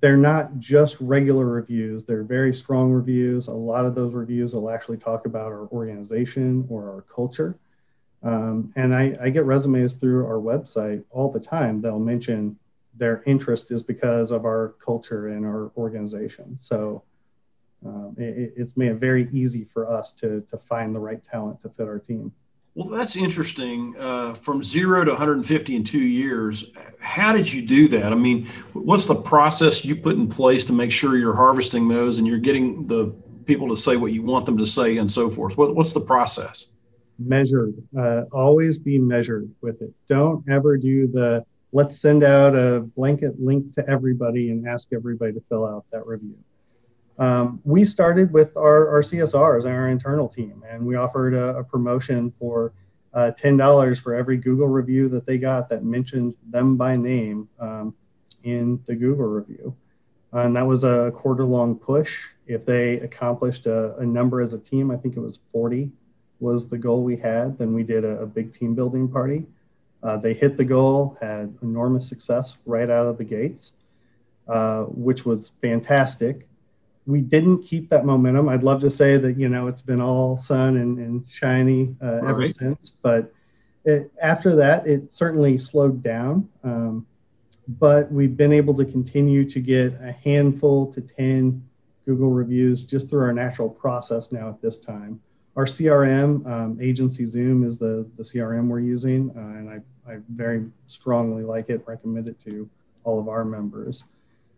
they're 0.01 0.17
not 0.17 0.59
just 0.59 0.97
regular 0.99 1.45
reviews; 1.45 2.03
they're 2.03 2.23
very 2.23 2.53
strong 2.53 2.91
reviews. 2.91 3.47
A 3.47 3.51
lot 3.51 3.85
of 3.85 3.95
those 3.95 4.13
reviews 4.13 4.53
will 4.53 4.69
actually 4.69 4.97
talk 4.97 5.25
about 5.25 5.51
our 5.51 5.67
organization 5.67 6.65
or 6.69 6.89
our 6.89 7.01
culture. 7.01 7.57
Um, 8.23 8.73
and 8.75 8.95
I, 8.95 9.15
I 9.21 9.29
get 9.29 9.45
resumes 9.45 9.93
through 9.93 10.25
our 10.25 10.39
website 10.39 11.03
all 11.11 11.31
the 11.31 11.39
time. 11.39 11.81
They'll 11.81 11.99
mention 11.99 12.57
their 12.97 13.21
interest 13.25 13.71
is 13.71 13.83
because 13.83 14.31
of 14.31 14.45
our 14.45 14.75
culture 14.83 15.27
and 15.29 15.45
our 15.45 15.71
organization. 15.77 16.57
So 16.59 17.03
Um, 17.85 18.15
it, 18.17 18.53
it's 18.57 18.75
made 18.75 18.91
it 18.91 18.99
very 18.99 19.29
easy 19.31 19.63
for 19.73 19.85
us 19.85 20.11
to, 20.13 20.41
to 20.49 20.57
find 20.57 20.95
the 20.95 20.99
right 20.99 21.23
talent 21.23 21.61
to 21.61 21.69
fit 21.69 21.87
our 21.87 21.99
team. 21.99 22.31
Well, 22.75 22.89
that's 22.89 23.15
interesting. 23.15 23.95
Uh, 23.97 24.33
from 24.33 24.61
zero 24.61 25.05
to 25.05 25.11
150 25.11 25.75
in 25.75 25.83
two 25.85 25.97
years, 25.97 26.71
how 26.99 27.31
did 27.31 27.51
you 27.51 27.61
do 27.61 27.87
that? 27.87 28.11
I 28.11 28.15
mean, 28.15 28.47
what's 28.73 29.05
the 29.05 29.15
process 29.15 29.85
you 29.85 29.95
put 29.95 30.17
in 30.17 30.27
place 30.27 30.65
to 30.65 30.73
make 30.73 30.91
sure 30.91 31.17
you're 31.17 31.35
harvesting 31.35 31.87
those 31.87 32.17
and 32.17 32.27
you're 32.27 32.37
getting 32.37 32.85
the 32.85 33.15
people 33.45 33.69
to 33.69 33.77
say 33.77 33.95
what 33.95 34.11
you 34.11 34.23
want 34.23 34.45
them 34.45 34.57
to 34.57 34.65
say 34.65 34.97
and 34.97 35.09
so 35.09 35.29
forth? 35.29 35.57
What, 35.57 35.73
what's 35.73 35.93
the 35.93 36.01
process? 36.01 36.67
Measured. 37.17 37.75
Uh, 37.97 38.23
always 38.33 38.77
be 38.77 38.99
measured 38.99 39.49
with 39.61 39.81
it. 39.81 39.93
Don't 40.09 40.43
ever 40.49 40.75
do 40.75 41.07
the 41.07 41.45
let's 41.71 42.01
send 42.01 42.25
out 42.25 42.55
a 42.55 42.81
blanket 42.97 43.39
link 43.41 43.73
to 43.75 43.89
everybody 43.89 44.49
and 44.51 44.67
ask 44.67 44.89
everybody 44.91 45.31
to 45.31 45.41
fill 45.47 45.65
out 45.65 45.85
that 45.93 46.05
review. 46.05 46.35
Um, 47.17 47.61
we 47.63 47.85
started 47.85 48.31
with 48.33 48.55
our, 48.57 48.89
our 48.89 49.01
CSRs 49.01 49.63
and 49.65 49.73
our 49.73 49.87
internal 49.87 50.27
team, 50.27 50.63
and 50.69 50.85
we 50.85 50.95
offered 50.95 51.33
a, 51.33 51.57
a 51.57 51.63
promotion 51.63 52.33
for 52.39 52.73
uh, 53.13 53.31
$10 53.41 54.01
for 54.01 54.13
every 54.13 54.35
Google 54.35 54.67
review 54.67 55.07
that 55.09 55.25
they 55.25 55.37
got 55.37 55.69
that 55.69 55.83
mentioned 55.85 56.35
them 56.49 56.75
by 56.75 56.97
name 56.97 57.47
um, 57.59 57.95
in 58.43 58.81
the 58.85 58.95
Google 58.95 59.27
review. 59.27 59.73
And 60.33 60.53
that 60.57 60.67
was 60.67 60.83
a 60.83 61.13
quarter 61.15 61.45
long 61.45 61.75
push. 61.75 62.17
If 62.45 62.65
they 62.65 62.99
accomplished 62.99 63.65
a, 63.67 63.95
a, 63.95 64.05
number 64.05 64.41
as 64.41 64.51
a 64.51 64.59
team, 64.59 64.91
I 64.91 64.97
think 64.97 65.15
it 65.15 65.21
was 65.21 65.39
40 65.53 65.89
was 66.41 66.67
the 66.67 66.77
goal 66.77 67.01
we 67.03 67.15
had, 67.15 67.57
then 67.57 67.73
we 67.73 67.83
did 67.83 68.03
a, 68.03 68.19
a 68.19 68.25
big 68.25 68.53
team 68.53 68.75
building 68.75 69.07
party. 69.07 69.45
Uh, 70.03 70.17
they 70.17 70.33
hit 70.33 70.57
the 70.57 70.65
goal, 70.65 71.17
had 71.21 71.55
enormous 71.61 72.07
success 72.07 72.57
right 72.65 72.89
out 72.89 73.07
of 73.07 73.17
the 73.17 73.23
gates, 73.23 73.71
uh, 74.49 74.83
which 74.83 75.25
was 75.25 75.53
fantastic 75.61 76.49
we 77.05 77.21
didn't 77.21 77.63
keep 77.63 77.89
that 77.89 78.05
momentum. 78.05 78.49
I'd 78.49 78.63
love 78.63 78.81
to 78.81 78.89
say 78.89 79.17
that 79.17 79.37
you 79.37 79.49
know 79.49 79.67
it's 79.67 79.81
been 79.81 80.01
all 80.01 80.37
sun 80.37 80.77
and, 80.77 80.97
and 80.97 81.25
shiny 81.29 81.95
uh, 82.01 82.21
ever 82.27 82.39
right. 82.39 82.55
since, 82.55 82.91
but 83.01 83.31
it, 83.83 84.11
after 84.21 84.55
that, 84.55 84.87
it 84.87 85.13
certainly 85.13 85.57
slowed 85.57 86.01
down. 86.01 86.49
Um, 86.63 87.05
but 87.67 88.11
we've 88.11 88.35
been 88.35 88.53
able 88.53 88.75
to 88.75 88.85
continue 88.85 89.49
to 89.49 89.59
get 89.59 89.93
a 90.01 90.11
handful 90.11 90.91
to 90.93 91.01
ten 91.01 91.63
Google 92.05 92.29
reviews 92.29 92.83
just 92.83 93.09
through 93.09 93.21
our 93.21 93.33
natural 93.33 93.69
process 93.69 94.31
now 94.31 94.49
at 94.49 94.61
this 94.61 94.77
time. 94.77 95.19
Our 95.55 95.65
CRM, 95.65 96.45
um, 96.45 96.77
Agency 96.81 97.25
Zoom, 97.25 97.63
is 97.63 97.77
the 97.77 98.07
the 98.17 98.23
CRM 98.23 98.67
we're 98.67 98.79
using, 98.79 99.31
uh, 99.35 99.57
and 99.57 99.69
I 99.69 99.79
I 100.11 100.17
very 100.29 100.65
strongly 100.87 101.43
like 101.43 101.69
it. 101.69 101.83
Recommend 101.85 102.27
it 102.27 102.39
to 102.45 102.69
all 103.03 103.19
of 103.19 103.27
our 103.29 103.45
members. 103.45 104.03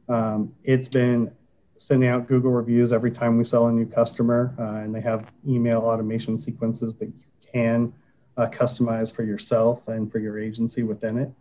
Um, 0.10 0.54
it's 0.63 0.88
been 0.88 1.32
sending 1.77 2.10
out 2.10 2.27
Google 2.27 2.51
reviews 2.51 2.91
every 2.91 3.12
time 3.12 3.38
we 3.38 3.46
sell 3.46 3.67
a 3.67 3.72
new 3.72 3.86
customer, 3.86 4.53
uh, 4.60 4.84
and 4.84 4.93
they 4.93 5.01
have 5.01 5.31
email 5.48 5.79
automation 5.79 6.38
sequences 6.38 6.96
that 6.96 7.07
you 7.07 7.24
can 7.51 7.93
uh, 8.38 8.48
customize 8.48 9.13
for 9.13 9.24
yourself 9.24 9.88
and 9.88 10.12
for 10.12 10.19
your 10.19 10.39
agency 10.39 10.84
within 10.84 11.17
it. 11.17 11.31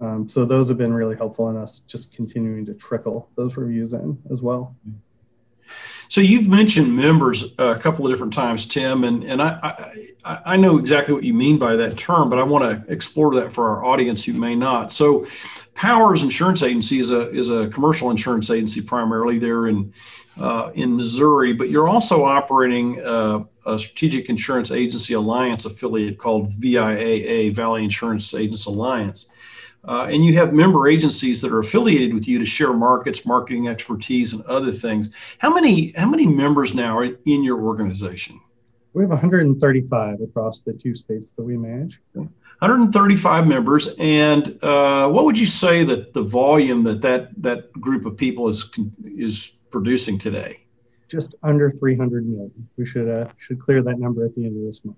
Um, 0.00 0.28
so 0.28 0.44
those 0.44 0.68
have 0.68 0.78
been 0.78 0.92
really 0.92 1.16
helpful 1.16 1.48
in 1.50 1.56
us 1.56 1.80
just 1.86 2.12
continuing 2.12 2.66
to 2.66 2.74
trickle 2.74 3.30
those 3.36 3.56
reviews 3.56 3.92
in 3.92 4.18
as 4.30 4.42
well. 4.42 4.76
So 6.08 6.20
you've 6.20 6.48
mentioned 6.48 6.94
members 6.94 7.54
a 7.58 7.76
couple 7.76 8.06
of 8.06 8.12
different 8.12 8.34
times, 8.34 8.66
Tim, 8.66 9.04
and 9.04 9.24
and 9.24 9.40
I, 9.40 9.90
I, 10.24 10.40
I 10.44 10.56
know 10.56 10.78
exactly 10.78 11.14
what 11.14 11.24
you 11.24 11.32
mean 11.32 11.58
by 11.58 11.76
that 11.76 11.96
term, 11.96 12.28
but 12.28 12.38
I 12.38 12.42
want 12.42 12.86
to 12.86 12.92
explore 12.92 13.34
that 13.36 13.54
for 13.54 13.70
our 13.70 13.84
audience 13.84 14.24
who 14.24 14.34
may 14.34 14.54
not. 14.54 14.92
So 14.92 15.26
Powers 15.74 16.22
Insurance 16.22 16.62
Agency 16.62 17.00
is 17.00 17.10
a 17.10 17.30
is 17.30 17.50
a 17.50 17.68
commercial 17.68 18.10
insurance 18.10 18.50
agency 18.50 18.80
primarily 18.80 19.38
there 19.38 19.66
in 19.66 19.92
uh, 20.40 20.70
in 20.74 20.96
Missouri, 20.96 21.52
but 21.52 21.70
you're 21.70 21.88
also 21.88 22.24
operating 22.24 23.00
uh, 23.04 23.44
a 23.66 23.78
strategic 23.78 24.28
insurance 24.28 24.70
agency 24.70 25.14
alliance 25.14 25.64
affiliate 25.64 26.18
called 26.18 26.50
VIAA 26.52 27.54
Valley 27.54 27.84
Insurance 27.84 28.34
Agents 28.34 28.66
Alliance. 28.66 29.30
Uh, 29.86 30.06
and 30.10 30.24
you 30.24 30.34
have 30.34 30.54
member 30.54 30.88
agencies 30.88 31.40
that 31.42 31.52
are 31.52 31.58
affiliated 31.58 32.14
with 32.14 32.26
you 32.26 32.38
to 32.38 32.46
share 32.46 32.72
markets, 32.72 33.26
marketing 33.26 33.68
expertise, 33.68 34.32
and 34.32 34.42
other 34.46 34.72
things. 34.72 35.12
How 35.38 35.52
many 35.52 35.92
how 35.96 36.08
many 36.08 36.26
members 36.26 36.74
now 36.74 36.98
are 36.98 37.04
in 37.04 37.42
your 37.42 37.60
organization? 37.60 38.40
We 38.94 39.02
have 39.02 39.10
135 39.10 40.20
across 40.20 40.60
the 40.60 40.72
two 40.72 40.94
states 40.94 41.32
that 41.32 41.42
we 41.42 41.56
manage. 41.56 42.00
135 42.12 43.46
members, 43.46 43.88
and 43.98 44.56
uh, 44.62 45.08
what 45.08 45.24
would 45.24 45.36
you 45.38 45.46
say 45.46 45.82
that 45.82 46.14
the 46.14 46.22
volume 46.22 46.84
that 46.84 47.02
that 47.02 47.30
that 47.42 47.72
group 47.72 48.06
of 48.06 48.16
people 48.16 48.48
is 48.48 48.70
is 49.04 49.52
producing 49.72 50.16
today? 50.16 50.60
Just 51.08 51.34
under 51.42 51.72
300 51.72 52.24
million. 52.26 52.68
We 52.76 52.86
should 52.86 53.08
uh, 53.08 53.28
should 53.38 53.60
clear 53.60 53.82
that 53.82 53.98
number 53.98 54.24
at 54.24 54.34
the 54.36 54.46
end 54.46 54.56
of 54.56 54.64
this 54.64 54.84
month. 54.84 54.96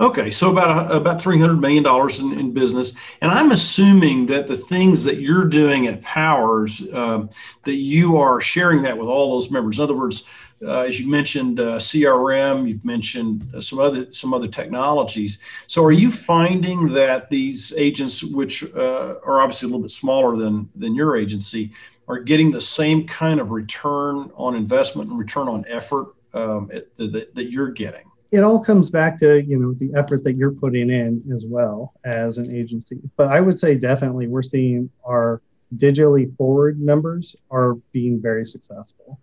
Okay, 0.00 0.32
so 0.32 0.50
about 0.50 0.90
about 0.92 1.22
three 1.22 1.38
hundred 1.38 1.60
million 1.60 1.84
dollars 1.84 2.18
in, 2.18 2.36
in, 2.36 2.52
business, 2.52 2.96
and 3.20 3.30
I'm 3.30 3.52
assuming 3.52 4.26
that 4.26 4.48
the 4.48 4.56
things 4.56 5.04
that 5.04 5.20
you're 5.20 5.44
doing 5.44 5.86
at 5.86 6.02
Powers, 6.02 6.82
um, 6.92 7.30
that 7.62 7.76
you 7.76 8.16
are 8.16 8.40
sharing 8.40 8.82
that 8.82 8.98
with 8.98 9.06
all 9.06 9.30
those 9.30 9.52
members. 9.52 9.78
In 9.78 9.84
other 9.84 9.94
words, 9.94 10.24
uh, 10.66 10.80
as 10.80 10.98
you 10.98 11.08
mentioned, 11.08 11.60
uh, 11.60 11.78
CRM, 11.78 12.68
you've 12.68 12.84
mentioned 12.84 13.48
uh, 13.54 13.60
some 13.60 13.78
other 13.78 14.10
some 14.10 14.34
other 14.34 14.48
technologies. 14.48 15.38
So, 15.68 15.84
are 15.84 15.92
you 15.92 16.10
finding 16.10 16.88
that 16.94 17.30
these 17.30 17.72
agents, 17.76 18.24
which 18.24 18.64
uh, 18.74 19.14
are 19.24 19.42
obviously 19.42 19.66
a 19.66 19.68
little 19.68 19.82
bit 19.82 19.92
smaller 19.92 20.36
than 20.36 20.68
than 20.74 20.96
your 20.96 21.16
agency, 21.16 21.70
are 22.08 22.18
getting 22.18 22.50
the 22.50 22.60
same 22.60 23.06
kind 23.06 23.38
of 23.38 23.52
return 23.52 24.32
on 24.34 24.56
investment 24.56 25.10
and 25.10 25.20
return 25.20 25.46
on 25.46 25.64
effort 25.68 26.08
um, 26.32 26.68
that, 26.96 27.32
that 27.32 27.52
you're 27.52 27.70
getting? 27.70 28.10
It 28.34 28.42
all 28.42 28.58
comes 28.58 28.90
back 28.90 29.18
to 29.20 29.42
you 29.42 29.58
know 29.58 29.72
the 29.74 29.90
effort 29.96 30.24
that 30.24 30.34
you're 30.34 30.52
putting 30.52 30.90
in 30.90 31.22
as 31.34 31.46
well 31.46 31.94
as 32.04 32.38
an 32.38 32.54
agency. 32.54 32.98
But 33.16 33.28
i 33.28 33.40
would 33.40 33.58
say 33.58 33.74
definitely 33.74 34.26
we're 34.26 34.42
seeing 34.42 34.90
our 35.04 35.42
digitally 35.76 36.36
forward 36.36 36.80
numbers 36.80 37.36
are 37.50 37.74
being 37.92 38.20
very 38.20 38.46
successful. 38.46 39.20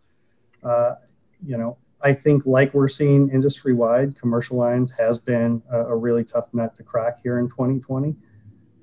Uh, 0.63 0.95
you 1.43 1.57
know 1.57 1.75
i 2.03 2.13
think 2.13 2.45
like 2.45 2.71
we're 2.71 2.87
seeing 2.87 3.27
industry 3.31 3.73
wide 3.73 4.15
commercial 4.19 4.57
lines 4.57 4.91
has 4.91 5.17
been 5.17 5.59
a, 5.71 5.79
a, 5.85 5.95
really 5.95 6.23
tough 6.23 6.45
nut 6.53 6.75
to 6.75 6.83
crack 6.83 7.17
here 7.23 7.39
in 7.39 7.49
2020 7.49 8.15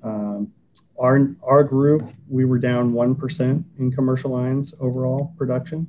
um, 0.03 0.51
our 0.99 1.35
our 1.43 1.63
group 1.63 2.03
we 2.27 2.45
were 2.45 2.59
down 2.59 2.91
1% 2.93 3.63
in 3.79 3.91
commercial 3.91 4.31
lines 4.31 4.73
overall 4.79 5.33
production. 5.37 5.87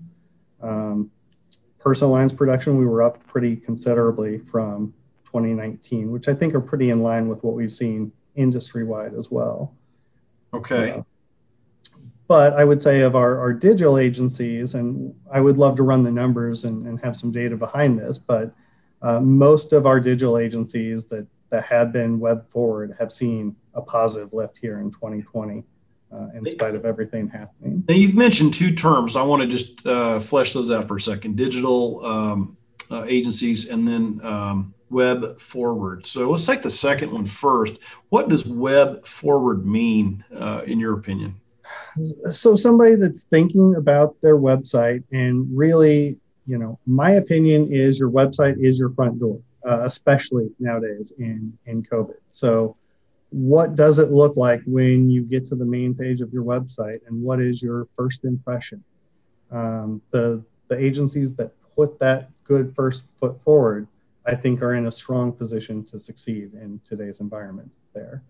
Um, 0.63 1.11
personal 1.81 2.11
lines 2.11 2.33
production, 2.33 2.79
we 2.79 2.87
were 2.87 3.03
up 3.03 3.27
pretty 3.27 3.57
considerably 3.57 4.39
from 4.39 4.95
2019, 5.25 6.11
which 6.11 6.29
I 6.29 6.35
think 6.35 6.55
are 6.55 6.61
pretty 6.61 6.91
in 6.91 7.03
line 7.03 7.29
with 7.29 7.43
what 7.43 7.55
we've 7.55 7.73
seen 7.73 8.13
industry 8.37 8.85
wide 8.85 9.15
as 9.15 9.31
well. 9.31 9.75
Okay. 10.53 10.93
Uh, 10.93 11.03
but 12.29 12.53
I 12.53 12.63
would 12.63 12.81
say 12.81 13.01
of 13.01 13.17
our, 13.17 13.41
our 13.41 13.53
digital 13.53 13.99
agencies, 13.99 14.75
and 14.75 15.13
I 15.33 15.41
would 15.41 15.59
love 15.59 15.77
to 15.77 15.83
run 15.83 16.05
the 16.05 16.13
numbers 16.13 16.65
and, 16.65 16.87
and 16.87 17.01
have 17.01 17.17
some 17.17 17.33
data 17.33 17.57
behind 17.57 17.99
this, 17.99 18.19
but 18.19 18.55
uh, 19.03 19.19
most 19.19 19.73
of 19.73 19.87
our 19.87 19.99
digital 19.99 20.39
agencies 20.39 21.07
that, 21.07 21.27
that 21.49 21.65
had 21.65 21.93
been 21.93 22.21
web 22.21 22.49
forward 22.49 22.95
have 22.99 23.13
seen 23.13 23.57
a 23.75 23.81
positive 23.81 24.33
lift 24.33 24.59
here 24.59 24.79
in 24.79 24.93
2020 24.93 25.65
uh, 26.13 26.29
in 26.35 26.49
spite 26.51 26.75
of 26.75 26.85
everything 26.85 27.29
happening. 27.29 27.85
Now, 27.89 27.95
you've 27.95 28.15
mentioned 28.15 28.55
two 28.55 28.75
terms. 28.75 29.17
I 29.17 29.23
want 29.23 29.43
to 29.43 29.49
just 29.49 29.87
uh, 29.87 30.21
flesh 30.21 30.53
those 30.53 30.71
out 30.71 30.89
for 30.89 30.97
a 30.97 31.01
second 31.01 31.37
digital 31.37 32.05
um, 32.05 32.57
uh, 32.91 33.05
agencies 33.07 33.69
and 33.69 33.87
then 33.87 34.21
um, 34.25 34.75
web 34.91 35.39
forward. 35.41 36.07
So 36.07 36.31
let's 36.31 36.47
take 36.47 36.63
the 36.63 36.71
second 36.71 37.13
one 37.13 37.27
first. 37.27 37.79
What 38.09 38.29
does 38.29 38.45
web 38.45 39.05
forward 39.07 39.67
mean, 39.67 40.25
uh, 40.35 40.63
in 40.67 40.81
your 40.81 40.95
opinion? 40.95 41.41
So, 42.31 42.57
somebody 42.57 42.95
that's 42.95 43.25
thinking 43.25 43.75
about 43.77 44.17
their 44.23 44.37
website 44.37 45.03
and 45.13 45.47
really, 45.57 46.19
you 46.47 46.59
know, 46.59 46.79
my 46.87 47.13
opinion 47.13 47.73
is 47.73 47.99
your 47.99 48.11
website 48.11 48.65
is 48.65 48.79
your 48.79 48.91
front 48.91 49.19
door, 49.19 49.41
uh, 49.65 49.83
especially 49.85 50.51
nowadays 50.59 51.13
in, 51.19 51.57
in 51.67 51.83
COVID. 51.83 52.17
So, 52.31 52.77
what 53.31 53.77
does 53.77 53.99
it 53.99 54.11
look 54.11 54.37
like 54.37 54.61
when 54.67 55.09
you 55.09 55.23
get 55.23 55.47
to 55.49 55.55
the 55.55 55.65
main 55.65 55.95
page 55.95 56.21
of 56.21 56.33
your 56.33 56.45
website 56.45 57.01
and 57.07 57.23
what 57.23 57.41
is 57.41 57.63
your 57.63 57.87
first 57.97 58.25
impression? 58.25 58.83
Um, 59.51 60.03
the 60.11 60.45
the 60.69 60.83
agencies 60.83 61.35
that 61.35 61.53
put 61.77 61.99
that 61.99 62.31
good 62.45 62.75
first 62.75 63.05
foot 63.19 63.37
forward 63.45 63.87
i 64.27 64.35
think 64.35 64.63
are 64.63 64.75
in 64.75 64.87
a 64.87 64.93
strong 64.93 65.33
position 65.33 65.85
to 65.85 65.99
succeed 65.99 66.53
in 66.55 66.81
today's 66.89 67.21
environment 67.21 67.71
there. 67.95 68.23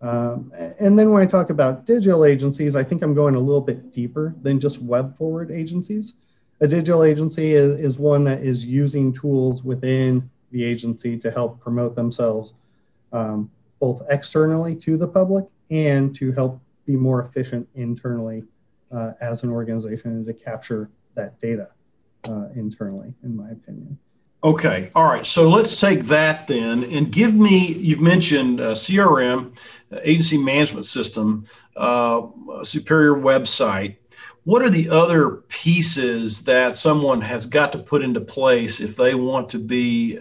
Um, 0.00 0.52
and 0.78 0.98
then 0.98 1.10
when 1.10 1.22
i 1.22 1.26
talk 1.26 1.50
about 1.50 1.86
digital 1.86 2.24
agencies 2.24 2.76
i 2.76 2.84
think 2.84 3.02
i'm 3.02 3.14
going 3.14 3.34
a 3.34 3.40
little 3.40 3.60
bit 3.60 3.92
deeper 3.92 4.34
than 4.42 4.60
just 4.60 4.80
web 4.80 5.16
forward 5.18 5.50
agencies. 5.50 6.14
A 6.60 6.68
digital 6.68 7.02
agency 7.02 7.54
is, 7.54 7.78
is 7.80 7.98
one 7.98 8.22
that 8.24 8.40
is 8.42 8.64
using 8.64 9.12
tools 9.12 9.64
within 9.64 10.30
the 10.52 10.62
agency 10.62 11.18
to 11.18 11.28
help 11.28 11.60
promote 11.60 11.96
themselves 11.96 12.54
um, 13.12 13.50
both 13.82 14.00
externally 14.08 14.74
to 14.76 14.96
the 14.96 15.08
public 15.08 15.44
and 15.70 16.16
to 16.16 16.32
help 16.32 16.58
be 16.86 16.96
more 16.96 17.20
efficient 17.26 17.68
internally 17.74 18.42
uh, 18.90 19.12
as 19.20 19.42
an 19.42 19.50
organization 19.50 20.12
and 20.12 20.26
to 20.26 20.32
capture 20.32 20.88
that 21.14 21.38
data. 21.42 21.68
uh, 22.28 22.48
internally, 22.54 23.14
in 23.22 23.36
my 23.36 23.50
opinion. 23.50 23.98
Okay. 24.44 24.90
All 24.94 25.04
right. 25.04 25.24
So 25.24 25.48
let's 25.48 25.78
take 25.80 26.04
that 26.04 26.48
then 26.48 26.82
and 26.84 27.12
give 27.12 27.34
me, 27.34 27.72
you've 27.74 28.00
mentioned 28.00 28.60
uh, 28.60 28.72
CRM, 28.72 29.56
uh, 29.92 30.00
agency 30.02 30.36
management 30.36 30.86
system, 30.86 31.46
uh, 31.76 32.22
superior 32.64 33.14
website. 33.14 33.96
What 34.44 34.62
are 34.62 34.70
the 34.70 34.88
other 34.90 35.30
pieces 35.48 36.44
that 36.44 36.74
someone 36.74 37.20
has 37.20 37.46
got 37.46 37.70
to 37.72 37.78
put 37.78 38.02
into 38.02 38.20
place 38.20 38.80
if 38.80 38.96
they 38.96 39.14
want 39.14 39.48
to 39.50 39.60
be 39.60 40.18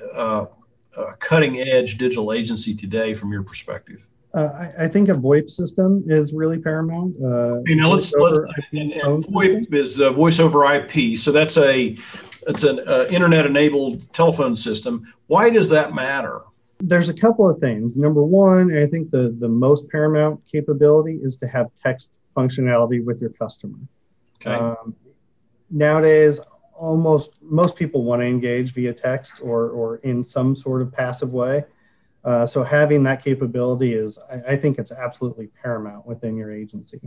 uh, 0.97 1.07
a 1.07 1.15
cutting 1.15 1.59
edge 1.59 1.97
digital 1.97 2.33
agency 2.33 2.75
today 2.75 3.13
from 3.13 3.31
your 3.31 3.43
perspective? 3.43 4.07
Uh, 4.33 4.71
I, 4.77 4.85
I, 4.85 4.87
think 4.87 5.09
a 5.09 5.13
VoIP 5.13 5.49
system 5.49 6.05
is 6.07 6.31
really 6.31 6.57
paramount. 6.57 7.15
Uh, 7.21 7.61
you 7.65 7.75
know, 7.75 7.91
let's, 7.91 8.13
let's 8.13 8.39
and, 8.71 8.93
and 8.93 9.25
VoIP 9.25 9.59
system? 9.59 9.75
is 9.75 9.99
uh, 9.99 10.11
voice 10.11 10.39
over 10.39 10.73
IP. 10.73 11.17
So 11.17 11.33
that's 11.33 11.57
a 11.57 11.97
it's 12.47 12.63
an 12.63 12.79
uh, 12.87 13.07
internet 13.09 13.45
enabled 13.45 14.11
telephone 14.13 14.55
system. 14.55 15.13
Why 15.27 15.49
does 15.49 15.67
that 15.69 15.93
matter? 15.93 16.41
There's 16.79 17.09
a 17.09 17.13
couple 17.13 17.47
of 17.49 17.59
things. 17.59 17.97
Number 17.97 18.23
one, 18.23 18.75
I 18.75 18.87
think 18.87 19.11
the 19.11 19.35
the 19.37 19.49
most 19.49 19.89
paramount 19.89 20.41
capability 20.49 21.19
is 21.21 21.35
to 21.37 21.47
have 21.47 21.67
text 21.83 22.11
functionality 22.35 23.03
with 23.03 23.19
your 23.19 23.31
customer. 23.31 23.77
Okay. 24.41 24.55
Um, 24.55 24.95
nowadays, 25.69 26.39
almost 26.81 27.37
most 27.43 27.75
people 27.75 28.03
want 28.03 28.21
to 28.23 28.25
engage 28.25 28.73
via 28.73 28.91
text 28.91 29.33
or 29.41 29.69
or 29.69 29.97
in 29.97 30.23
some 30.23 30.55
sort 30.55 30.81
of 30.81 30.91
passive 30.91 31.31
way. 31.31 31.63
Uh, 32.23 32.45
so 32.45 32.63
having 32.63 33.03
that 33.03 33.23
capability 33.23 33.93
is, 33.93 34.19
I, 34.31 34.53
I, 34.53 34.57
think 34.57 34.77
it's 34.77 34.91
absolutely 34.91 35.47
paramount 35.47 36.05
within 36.05 36.35
your 36.35 36.51
agency. 36.51 37.01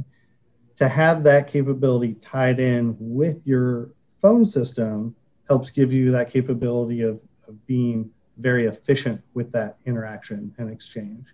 To 0.77 0.89
have 0.89 1.23
that 1.23 1.47
capability 1.47 2.15
tied 2.15 2.59
in 2.59 2.97
with 2.99 3.37
your 3.45 3.91
phone 4.21 4.45
system 4.45 5.15
helps 5.47 5.71
give 5.71 5.93
you 5.93 6.11
that 6.11 6.31
capability 6.31 7.03
of, 7.03 7.21
of 7.47 7.65
being 7.67 8.11
very 8.39 8.67
efficient 8.67 9.21
with 9.35 9.53
that 9.53 9.77
interaction 9.87 10.53
and 10.59 10.69
exchange. 10.69 11.27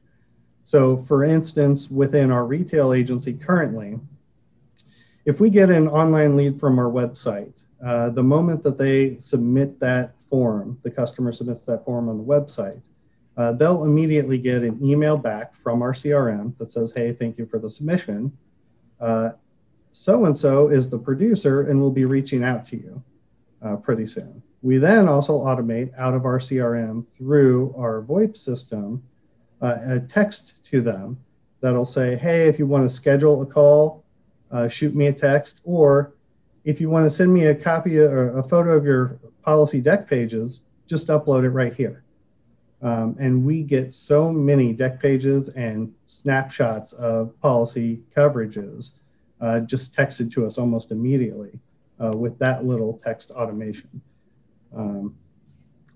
So, 0.62 1.02
for 1.08 1.24
instance, 1.24 1.90
within 1.90 2.30
our 2.30 2.44
retail 2.44 2.92
agency 2.92 3.32
currently, 3.32 3.98
if 5.24 5.40
we 5.40 5.48
get 5.48 5.70
an 5.70 5.88
online 5.88 6.36
lead 6.36 6.60
from 6.60 6.78
our 6.78 6.90
website, 6.90 7.54
uh, 7.84 8.10
the 8.10 8.22
moment 8.22 8.62
that 8.62 8.78
they 8.78 9.18
submit 9.20 9.80
that 9.80 10.14
form, 10.28 10.78
the 10.82 10.90
customer 10.90 11.32
submits 11.32 11.64
that 11.64 11.84
form 11.84 12.08
on 12.08 12.18
the 12.18 12.24
website, 12.24 12.80
uh, 13.36 13.52
they'll 13.52 13.84
immediately 13.84 14.38
get 14.38 14.62
an 14.62 14.78
email 14.84 15.16
back 15.16 15.54
from 15.62 15.82
our 15.82 15.92
CRM 15.92 16.56
that 16.58 16.70
says, 16.70 16.92
hey, 16.94 17.12
thank 17.12 17.38
you 17.38 17.46
for 17.46 17.58
the 17.58 17.70
submission. 17.70 18.30
So 19.92 20.24
and 20.24 20.36
so 20.36 20.68
is 20.68 20.88
the 20.88 20.98
producer 20.98 21.62
and 21.62 21.80
will 21.80 21.90
be 21.90 22.04
reaching 22.04 22.44
out 22.44 22.66
to 22.66 22.76
you 22.76 23.02
uh, 23.62 23.76
pretty 23.76 24.06
soon. 24.06 24.42
We 24.62 24.78
then 24.78 25.08
also 25.08 25.40
automate 25.40 25.90
out 25.98 26.14
of 26.14 26.24
our 26.24 26.38
CRM 26.38 27.06
through 27.16 27.74
our 27.76 28.02
VoIP 28.02 28.36
system 28.36 29.02
uh, 29.60 29.78
a 29.84 30.00
text 30.00 30.54
to 30.64 30.80
them 30.80 31.18
that'll 31.60 31.86
say, 31.86 32.16
hey, 32.16 32.48
if 32.48 32.58
you 32.58 32.66
want 32.66 32.88
to 32.88 32.94
schedule 32.94 33.42
a 33.42 33.46
call, 33.46 34.04
uh, 34.50 34.68
shoot 34.68 34.94
me 34.94 35.06
a 35.06 35.12
text, 35.12 35.60
or 35.64 36.14
if 36.64 36.80
you 36.80 36.90
want 36.90 37.04
to 37.04 37.10
send 37.10 37.32
me 37.32 37.46
a 37.46 37.54
copy 37.54 37.98
or 37.98 38.38
a 38.38 38.42
photo 38.42 38.76
of 38.76 38.84
your 38.84 39.18
policy 39.42 39.80
deck 39.80 40.08
pages, 40.08 40.60
just 40.86 41.08
upload 41.08 41.44
it 41.44 41.50
right 41.50 41.74
here. 41.74 42.04
Um, 42.82 43.16
and 43.18 43.44
we 43.44 43.62
get 43.62 43.94
so 43.94 44.32
many 44.32 44.72
deck 44.72 45.00
pages 45.00 45.50
and 45.50 45.92
snapshots 46.06 46.92
of 46.94 47.38
policy 47.40 48.00
coverages 48.16 48.90
uh, 49.40 49.60
just 49.60 49.94
texted 49.94 50.30
to 50.32 50.46
us 50.46 50.58
almost 50.58 50.90
immediately 50.90 51.58
uh, 52.02 52.16
with 52.16 52.38
that 52.38 52.64
little 52.64 53.00
text 53.04 53.30
automation. 53.30 54.00
Um, 54.74 55.16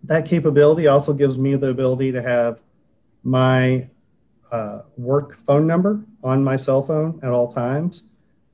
that 0.05 0.27
capability 0.27 0.87
also 0.87 1.15
gives 1.15 1.39
me 1.39 1.57
the 1.57 1.71
ability 1.71 2.13
to 2.13 2.23
have 2.23 2.61
my 3.23 3.89
uh, 4.53 4.83
work 4.97 5.39
phone 5.47 5.67
number 5.67 6.05
on 6.23 6.45
my 6.45 6.57
cell 6.57 6.83
phone 6.83 7.19
at 7.23 7.31
all 7.31 7.51
times, 7.51 8.03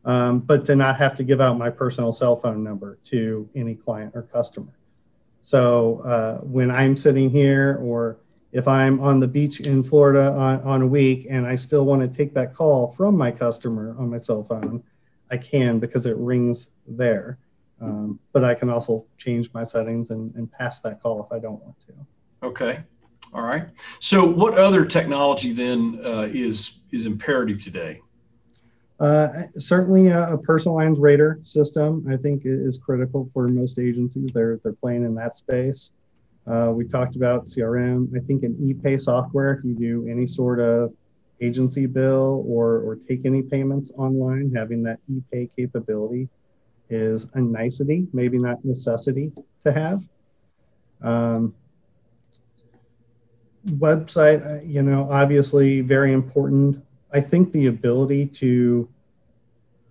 um, 0.04 0.40
but 0.40 0.64
to 0.66 0.76
not 0.76 0.96
have 0.96 1.14
to 1.16 1.22
give 1.22 1.40
out 1.40 1.58
my 1.58 1.70
personal 1.70 2.12
cell 2.12 2.36
phone 2.36 2.64
number 2.64 2.98
to 3.04 3.48
any 3.54 3.74
client 3.74 4.12
or 4.14 4.22
customer. 4.22 4.72
So 5.42 6.00
uh, 6.00 6.38
when 6.44 6.70
I'm 6.70 6.96
sitting 6.96 7.30
here, 7.30 7.78
or 7.82 8.18
if 8.52 8.66
I'm 8.66 9.00
on 9.00 9.20
the 9.20 9.28
beach 9.28 9.60
in 9.60 9.82
Florida 9.82 10.32
on, 10.32 10.60
on 10.62 10.82
a 10.82 10.86
week 10.86 11.26
and 11.30 11.46
I 11.46 11.56
still 11.56 11.84
want 11.84 12.02
to 12.02 12.08
take 12.08 12.34
that 12.34 12.54
call 12.54 12.92
from 12.92 13.16
my 13.16 13.30
customer 13.30 13.94
on 13.98 14.10
my 14.10 14.18
cell 14.18 14.44
phone, 14.44 14.82
I 15.30 15.36
can 15.36 15.78
because 15.78 16.06
it 16.06 16.16
rings 16.16 16.70
there. 16.86 17.38
Um, 17.80 18.18
but 18.32 18.44
I 18.44 18.54
can 18.54 18.68
also 18.68 19.06
change 19.16 19.50
my 19.54 19.64
settings 19.64 20.10
and, 20.10 20.34
and 20.34 20.50
pass 20.52 20.80
that 20.80 21.02
call 21.02 21.24
if 21.24 21.32
I 21.32 21.38
don't 21.38 21.62
want 21.62 21.76
to. 21.86 22.46
Okay. 22.46 22.80
All 23.32 23.42
right. 23.42 23.68
So, 24.00 24.26
what 24.26 24.58
other 24.58 24.84
technology 24.84 25.52
then 25.52 26.00
uh, 26.04 26.28
is 26.30 26.80
is 26.90 27.06
imperative 27.06 27.62
today? 27.62 28.02
Uh, 29.00 29.44
certainly, 29.58 30.08
a, 30.08 30.34
a 30.34 30.38
personalized 30.38 31.00
rater 31.00 31.40
system 31.42 32.06
I 32.10 32.18
think 32.18 32.42
is 32.44 32.78
critical 32.78 33.30
for 33.32 33.48
most 33.48 33.78
agencies. 33.78 34.30
They're 34.32 34.60
they're 34.62 34.74
playing 34.74 35.04
in 35.04 35.14
that 35.14 35.36
space. 35.36 35.90
Uh, 36.46 36.72
we 36.74 36.86
talked 36.86 37.16
about 37.16 37.46
CRM. 37.46 38.14
I 38.14 38.20
think 38.20 38.42
an 38.42 38.54
ePay 38.56 39.00
software, 39.00 39.54
if 39.54 39.64
you 39.64 39.74
do 39.74 40.06
any 40.08 40.26
sort 40.26 40.60
of 40.60 40.92
agency 41.40 41.86
bill 41.86 42.44
or 42.46 42.80
or 42.80 42.96
take 42.96 43.24
any 43.24 43.40
payments 43.40 43.90
online, 43.96 44.52
having 44.54 44.82
that 44.82 44.98
ePay 45.10 45.48
capability 45.56 46.28
is 46.90 47.26
a 47.34 47.40
nicety, 47.40 48.06
maybe 48.12 48.36
not 48.36 48.62
necessity 48.64 49.32
to 49.62 49.72
have. 49.72 50.02
Um, 51.00 51.54
website, 53.66 54.46
uh, 54.46 54.62
you 54.62 54.82
know, 54.82 55.08
obviously 55.10 55.80
very 55.80 56.12
important. 56.12 56.84
I 57.12 57.20
think 57.20 57.52
the 57.52 57.66
ability 57.66 58.26
to 58.26 58.88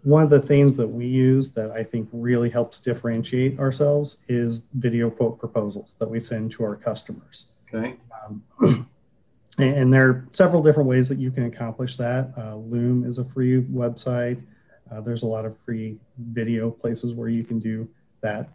one 0.04 0.24
of 0.24 0.30
the 0.30 0.42
things 0.42 0.78
that 0.78 0.88
we 0.88 1.06
use 1.06 1.52
that 1.52 1.72
I 1.72 1.84
think 1.84 2.08
really 2.14 2.50
helps 2.50 2.80
differentiate 2.80 3.60
ourselves 3.60 4.18
is 4.28 4.62
video 4.74 5.10
quote 5.10 5.40
proposals 5.40 5.96
that 6.00 6.10
we 6.10 6.20
send 6.20 6.52
to 6.54 6.64
our 6.64 6.76
customers. 6.76 7.48
Okay. 7.68 7.98
Um, 8.26 8.90
and 9.58 9.94
there 9.94 10.08
are 10.08 10.28
several 10.32 10.64
different 10.64 10.88
ways 10.88 11.10
that 11.10 11.20
you 11.20 11.32
can 11.32 11.46
accomplish 11.46 11.98
that. 11.98 12.32
Uh, 12.38 12.56
Loom 12.56 13.04
is 13.04 13.18
a 13.18 13.26
free 13.26 13.62
website. 13.62 14.42
Uh, 14.90 15.02
there's 15.02 15.24
a 15.24 15.28
lot 15.28 15.46
of 15.46 15.56
free 15.66 16.00
video 16.18 16.72
places 16.72 17.14
where 17.14 17.30
you 17.30 17.44
can 17.44 17.60
do 17.60 17.88
that. 18.22 18.50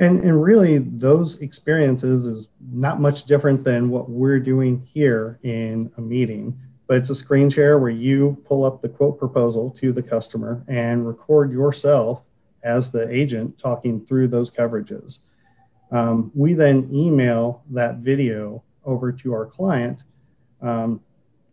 And, 0.00 0.20
and 0.20 0.40
really, 0.40 0.78
those 0.78 1.42
experiences 1.42 2.24
is 2.24 2.48
not 2.70 3.00
much 3.00 3.24
different 3.24 3.64
than 3.64 3.90
what 3.90 4.08
we're 4.08 4.38
doing 4.38 4.86
here 4.92 5.40
in 5.42 5.90
a 5.96 6.00
meeting 6.00 6.58
but 6.88 6.96
it's 6.96 7.10
a 7.10 7.14
screen 7.14 7.50
share 7.50 7.78
where 7.78 7.90
you 7.90 8.42
pull 8.46 8.64
up 8.64 8.80
the 8.80 8.88
quote 8.88 9.18
proposal 9.18 9.70
to 9.78 9.92
the 9.92 10.02
customer 10.02 10.64
and 10.68 11.06
record 11.06 11.52
yourself 11.52 12.22
as 12.64 12.90
the 12.90 13.08
agent 13.14 13.56
talking 13.58 14.04
through 14.04 14.26
those 14.26 14.50
coverages. 14.50 15.18
Um, 15.92 16.32
we 16.34 16.54
then 16.54 16.88
email 16.90 17.62
that 17.70 17.98
video 17.98 18.64
over 18.84 19.12
to 19.12 19.32
our 19.34 19.44
client 19.44 20.02
um, 20.62 21.00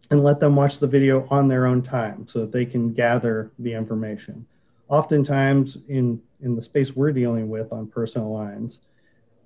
and 0.09 0.23
let 0.23 0.39
them 0.39 0.55
watch 0.55 0.79
the 0.79 0.87
video 0.87 1.27
on 1.29 1.49
their 1.49 1.67
own 1.67 1.83
time 1.83 2.25
so 2.27 2.39
that 2.39 2.51
they 2.51 2.65
can 2.65 2.93
gather 2.93 3.51
the 3.59 3.73
information. 3.73 4.45
Oftentimes, 4.87 5.77
in, 5.89 6.21
in 6.41 6.55
the 6.55 6.61
space 6.61 6.95
we're 6.95 7.11
dealing 7.11 7.49
with 7.49 7.73
on 7.73 7.87
personal 7.87 8.31
lines, 8.31 8.79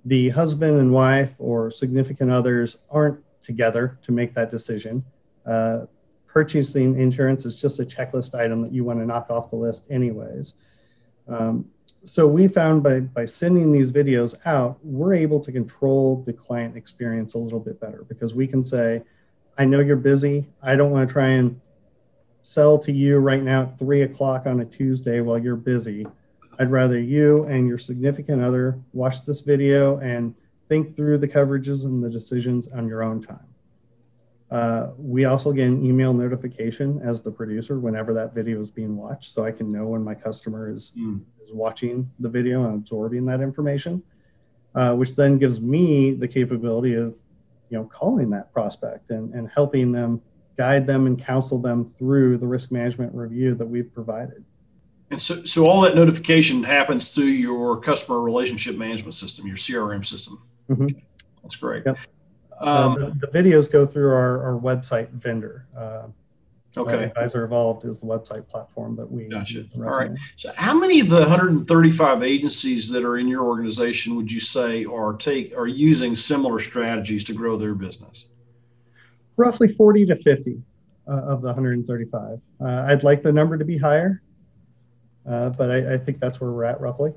the 0.04 0.28
husband 0.28 0.78
and 0.78 0.92
wife 0.92 1.32
or 1.38 1.70
significant 1.70 2.30
others 2.30 2.76
aren't 2.90 3.18
together 3.42 3.98
to 4.02 4.12
make 4.12 4.34
that 4.34 4.50
decision 4.50 5.04
uh, 5.50 5.86
purchasing 6.26 6.98
insurance 6.98 7.44
is 7.44 7.56
just 7.56 7.80
a 7.80 7.84
checklist 7.84 8.34
item 8.34 8.62
that 8.62 8.72
you 8.72 8.84
want 8.84 9.00
to 9.00 9.04
knock 9.04 9.26
off 9.30 9.50
the 9.50 9.56
list 9.56 9.84
anyways. 9.90 10.54
Um, 11.26 11.66
so 12.04 12.26
we 12.26 12.48
found 12.48 12.82
by, 12.82 13.00
by 13.00 13.26
sending 13.26 13.72
these 13.72 13.90
videos 13.90 14.34
out, 14.46 14.78
we're 14.82 15.14
able 15.14 15.40
to 15.40 15.52
control 15.52 16.22
the 16.24 16.32
client 16.32 16.76
experience 16.76 17.34
a 17.34 17.38
little 17.38 17.60
bit 17.60 17.80
better 17.80 18.04
because 18.08 18.34
we 18.34 18.46
can 18.46 18.64
say, 18.64 19.02
I 19.58 19.64
know 19.64 19.80
you're 19.80 19.96
busy. 19.96 20.46
I 20.62 20.76
don't 20.76 20.92
want 20.92 21.08
to 21.08 21.12
try 21.12 21.28
and 21.28 21.60
sell 22.42 22.78
to 22.78 22.92
you 22.92 23.18
right 23.18 23.42
now 23.42 23.62
at 23.62 23.78
three 23.78 24.02
o'clock 24.02 24.46
on 24.46 24.60
a 24.60 24.64
Tuesday 24.64 25.20
while 25.20 25.38
you're 25.38 25.56
busy. 25.56 26.06
I'd 26.58 26.70
rather 26.70 26.98
you 26.98 27.44
and 27.44 27.66
your 27.66 27.78
significant 27.78 28.42
other 28.42 28.78
watch 28.92 29.24
this 29.24 29.40
video 29.40 29.98
and 29.98 30.34
think 30.68 30.96
through 30.96 31.18
the 31.18 31.28
coverages 31.28 31.84
and 31.84 32.02
the 32.02 32.08
decisions 32.08 32.68
on 32.68 32.86
your 32.86 33.02
own 33.02 33.20
time. 33.20 33.49
Uh, 34.50 34.90
we 34.98 35.26
also 35.26 35.52
get 35.52 35.68
an 35.68 35.84
email 35.84 36.12
notification 36.12 37.00
as 37.04 37.22
the 37.22 37.30
producer 37.30 37.78
whenever 37.78 38.12
that 38.12 38.34
video 38.34 38.60
is 38.60 38.70
being 38.70 38.96
watched, 38.96 39.32
so 39.32 39.44
I 39.44 39.52
can 39.52 39.70
know 39.70 39.86
when 39.86 40.02
my 40.02 40.14
customer 40.14 40.74
is 40.74 40.92
mm. 40.98 41.20
is 41.44 41.52
watching 41.52 42.10
the 42.18 42.28
video 42.28 42.64
and 42.64 42.74
absorbing 42.74 43.24
that 43.26 43.40
information, 43.40 44.02
uh, 44.74 44.94
which 44.96 45.14
then 45.14 45.38
gives 45.38 45.60
me 45.60 46.14
the 46.14 46.26
capability 46.26 46.94
of, 46.94 47.14
you 47.68 47.78
know, 47.78 47.84
calling 47.84 48.28
that 48.30 48.52
prospect 48.52 49.10
and, 49.10 49.32
and 49.34 49.48
helping 49.48 49.92
them 49.92 50.20
guide 50.56 50.84
them 50.84 51.06
and 51.06 51.22
counsel 51.24 51.58
them 51.58 51.94
through 51.96 52.36
the 52.36 52.46
risk 52.46 52.72
management 52.72 53.14
review 53.14 53.54
that 53.54 53.66
we've 53.66 53.94
provided. 53.94 54.44
And 55.10 55.22
so, 55.22 55.44
so 55.44 55.66
all 55.66 55.80
that 55.82 55.94
notification 55.94 56.64
happens 56.64 57.10
through 57.10 57.24
your 57.24 57.80
customer 57.80 58.20
relationship 58.20 58.76
management 58.76 59.14
system, 59.14 59.46
your 59.46 59.56
CRM 59.56 60.04
system. 60.04 60.42
Mm-hmm. 60.68 60.98
That's 61.42 61.56
great. 61.56 61.84
Yep. 61.86 61.98
Um, 62.60 63.16
the, 63.18 63.26
the, 63.26 63.32
videos 63.32 63.70
go 63.70 63.86
through 63.86 64.12
our, 64.12 64.42
our 64.42 64.60
website 64.60 65.10
vendor. 65.10 65.66
Uh, 65.76 66.08
okay. 66.76 67.04
Advisor 67.04 67.44
Evolved 67.44 67.86
is 67.86 68.00
the 68.00 68.06
website 68.06 68.46
platform 68.48 68.96
that 68.96 69.10
we. 69.10 69.24
Gotcha. 69.24 69.64
All 69.76 69.82
right. 69.82 70.10
So, 70.36 70.52
how 70.56 70.74
many 70.78 71.00
of 71.00 71.08
the 71.08 71.20
135 71.20 72.22
agencies 72.22 72.88
that 72.90 73.04
are 73.04 73.18
in 73.18 73.28
your 73.28 73.44
organization 73.44 74.14
would 74.16 74.30
you 74.30 74.40
say 74.40 74.84
are 74.84 75.14
take 75.14 75.56
are 75.56 75.66
using 75.66 76.14
similar 76.14 76.58
strategies 76.58 77.24
to 77.24 77.32
grow 77.32 77.56
their 77.56 77.74
business? 77.74 78.26
Roughly 79.36 79.68
40 79.68 80.06
to 80.06 80.16
50 80.16 80.62
uh, 81.08 81.12
of 81.12 81.40
the 81.40 81.46
135. 81.46 82.40
Uh, 82.60 82.84
I'd 82.88 83.02
like 83.04 83.22
the 83.22 83.32
number 83.32 83.56
to 83.56 83.64
be 83.64 83.78
higher, 83.78 84.22
uh, 85.26 85.50
but 85.50 85.70
I, 85.70 85.94
I 85.94 85.98
think 85.98 86.20
that's 86.20 86.40
where 86.40 86.50
we're 86.50 86.64
at 86.64 86.78
roughly. 86.78 87.14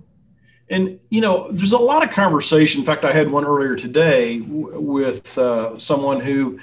And 0.70 1.00
you 1.10 1.22
know, 1.22 1.52
there's 1.52 1.74
a 1.74 1.78
lot 1.78 2.04
of 2.04 2.12
conversation. 2.12 2.82
In 2.82 2.86
fact, 2.86 3.06
I 3.06 3.12
had 3.12 3.30
one 3.30 3.46
earlier 3.46 3.76
today 3.76 4.40
w- 4.40 4.80
with 4.80 5.38
uh, 5.38 5.78
someone 5.78 6.20
who 6.20 6.60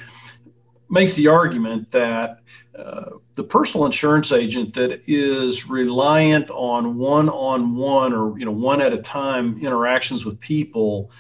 makes 0.89 1.15
the 1.15 1.29
argument 1.29 1.91
that 1.93 2.41
uh, 2.77 3.11
the 3.35 3.45
personal 3.45 3.87
insurance 3.87 4.33
agent 4.33 4.75
that 4.75 5.03
is 5.07 5.69
reliant 5.69 6.51
on 6.51 6.97
one-on-one 6.97 8.13
or 8.13 8.39
you 8.39 8.45
know 8.45 8.53
one 8.53 8.81
at 8.81 8.93
a 8.93 8.99
time 8.99 9.59
interactions 9.59 10.25
with 10.25 10.41
people 10.41 11.11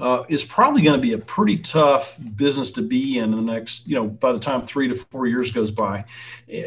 uh, 0.00 0.24
is 0.28 0.44
probably 0.44 0.82
going 0.82 0.98
to 0.98 1.02
be 1.02 1.12
a 1.12 1.18
pretty 1.18 1.58
tough 1.58 2.16
business 2.36 2.72
to 2.72 2.82
be 2.82 3.18
in, 3.18 3.24
in 3.24 3.30
the 3.32 3.52
next, 3.52 3.86
you 3.86 3.94
know, 3.94 4.06
by 4.06 4.32
the 4.32 4.38
time 4.38 4.64
three 4.64 4.88
to 4.88 4.94
four 4.94 5.26
years 5.26 5.52
goes 5.52 5.70
by. 5.70 6.04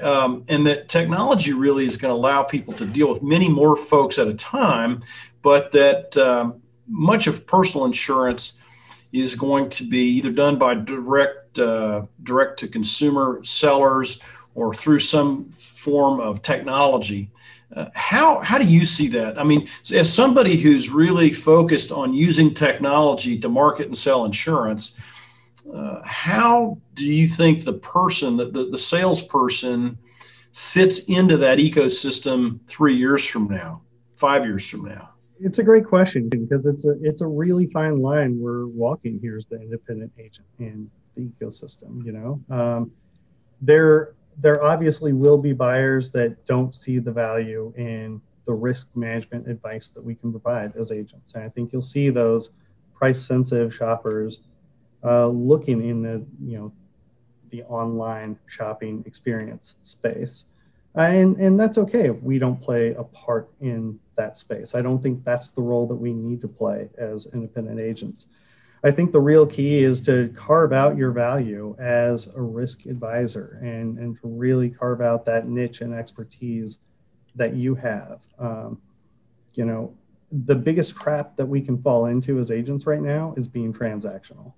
Um, 0.02 0.46
and 0.48 0.68
that 0.68 0.88
technology 0.88 1.52
really 1.52 1.86
is 1.86 1.98
going 1.98 2.12
to 2.12 2.16
allow 2.16 2.44
people 2.44 2.74
to 2.76 2.86
deal 2.86 3.10
with 3.10 3.24
many 3.24 3.50
more 3.50 3.76
folks 3.76 4.20
at 4.20 4.28
a 4.28 4.36
time, 4.36 5.02
but 5.44 5.72
that 5.74 6.18
um, 6.18 6.62
much 6.88 7.28
of 7.28 7.46
personal 7.46 7.86
insurance 7.86 8.54
is 9.12 9.36
going 9.36 9.70
to 9.70 9.88
be 9.88 10.04
either 10.18 10.32
done 10.32 10.58
by 10.58 10.74
direct 10.74 11.60
uh, 11.60 12.02
direct 12.24 12.60
to 12.60 12.68
consumer 12.68 13.44
sellers 13.44 14.20
or 14.56 14.74
through 14.74 15.00
some 15.00 15.50
form 15.52 16.20
of 16.20 16.42
technology. 16.42 17.30
Uh, 17.76 17.90
how 17.94 18.40
how 18.42 18.58
do 18.58 18.66
you 18.66 18.86
see 18.86 19.08
that? 19.08 19.40
I 19.40 19.44
mean, 19.44 19.68
as 19.92 20.12
somebody 20.12 20.58
who's 20.58 20.90
really 20.90 21.32
focused 21.32 21.92
on 21.92 22.14
using 22.14 22.54
technology 22.54 23.40
to 23.40 23.50
market 23.50 23.88
and 23.88 23.98
sell 23.98 24.26
insurance, 24.26 24.96
uh, 25.74 26.02
how 26.04 26.80
do 26.94 27.06
you 27.06 27.28
think 27.28 27.64
the 27.64 27.74
person, 27.74 28.38
the, 28.38 28.46
the, 28.46 28.70
the 28.72 28.78
salesperson, 28.78 29.98
fits 30.52 31.06
into 31.06 31.38
that 31.38 31.58
ecosystem 31.58 32.60
three 32.68 32.96
years 32.96 33.26
from 33.26 33.48
now, 33.48 33.82
five 34.18 34.46
years 34.46 34.68
from 34.68 34.86
now? 34.86 35.13
It's 35.40 35.60
a 35.60 35.64
great 35.64 35.86
question 35.86 36.30
because 36.30 36.66
it's 36.66 36.86
a 36.86 36.96
it's 37.02 37.22
a 37.22 37.28
really 37.28 37.68
fine 37.68 38.02
line 38.02 38.40
we're 38.40 38.68
walking 38.68 39.20
here 39.20 39.38
as 39.38 39.46
the 39.46 39.60
independent 39.60 40.12
agent 40.18 40.48
in 40.60 40.90
the 41.16 41.24
ecosystem. 41.24 42.06
You 42.06 42.12
know, 42.12 42.56
um, 42.56 42.92
there 43.62 44.16
there 44.38 44.64
obviously 44.64 45.14
will 45.14 45.38
be 45.38 45.54
buyers 45.54 46.10
that 46.12 46.46
don't 46.46 46.76
see 46.76 47.00
the 47.00 47.12
value 47.12 47.74
in 47.78 48.22
the 48.46 48.54
risk 48.54 48.90
management 48.96 49.48
advice 49.48 49.90
that 49.90 50.04
we 50.04 50.16
can 50.16 50.32
provide 50.32 50.76
as 50.76 50.92
agents. 50.92 51.34
And 51.34 51.44
I 51.44 51.50
think 51.50 51.72
you'll 51.72 51.82
see 51.82 52.10
those 52.10 52.50
price 52.94 53.22
sensitive 53.26 53.74
shoppers 53.74 54.42
uh, 55.04 55.28
looking 55.28 55.88
in 55.88 56.02
the 56.02 56.26
you 56.42 56.58
know 56.58 56.74
the 57.52 57.64
online 57.64 58.38
shopping 58.48 59.04
experience 59.06 59.76
space. 59.84 60.46
And, 60.96 61.38
and 61.38 61.60
that's 61.60 61.78
okay 61.78 62.10
if 62.10 62.22
we 62.22 62.38
don't 62.38 62.62
play 62.62 62.94
a 62.94 63.04
part 63.04 63.50
in 63.62 64.00
that 64.16 64.38
space. 64.38 64.76
I 64.76 64.82
don't 64.82 65.02
think 65.02 65.24
that's 65.24 65.52
the 65.52 65.62
role 65.62 65.88
that 65.88 65.96
we 65.96 66.14
need 66.14 66.42
to 66.42 66.48
play 66.48 66.90
as 66.98 67.28
independent 67.34 67.80
agents. 67.80 68.28
I 68.84 68.92
think 68.92 69.12
the 69.12 69.22
real 69.22 69.48
key 69.48 69.84
is 69.84 70.02
to 70.02 70.32
carve 70.36 70.74
out 70.74 70.98
your 70.98 71.12
value 71.12 71.76
as 71.80 72.28
a 72.36 72.42
risk 72.42 72.86
advisor 72.86 73.60
and, 73.62 73.98
and 73.98 74.20
to 74.22 74.28
really 74.28 74.70
carve 74.70 75.02
out 75.02 75.26
that 75.26 75.48
niche 75.48 75.82
and 75.82 75.94
expertise 75.94 76.80
that 77.36 77.56
you 77.56 77.76
have. 77.76 78.20
Um, 78.38 78.82
you 79.54 79.66
know, 79.66 79.96
the 80.32 80.56
biggest 80.56 80.96
trap 80.96 81.38
that 81.38 81.46
we 81.46 81.62
can 81.62 81.82
fall 81.82 82.08
into 82.08 82.40
as 82.40 82.52
agents 82.52 82.86
right 82.86 83.02
now 83.02 83.34
is 83.38 83.48
being 83.48 83.74
transactional. 83.74 84.54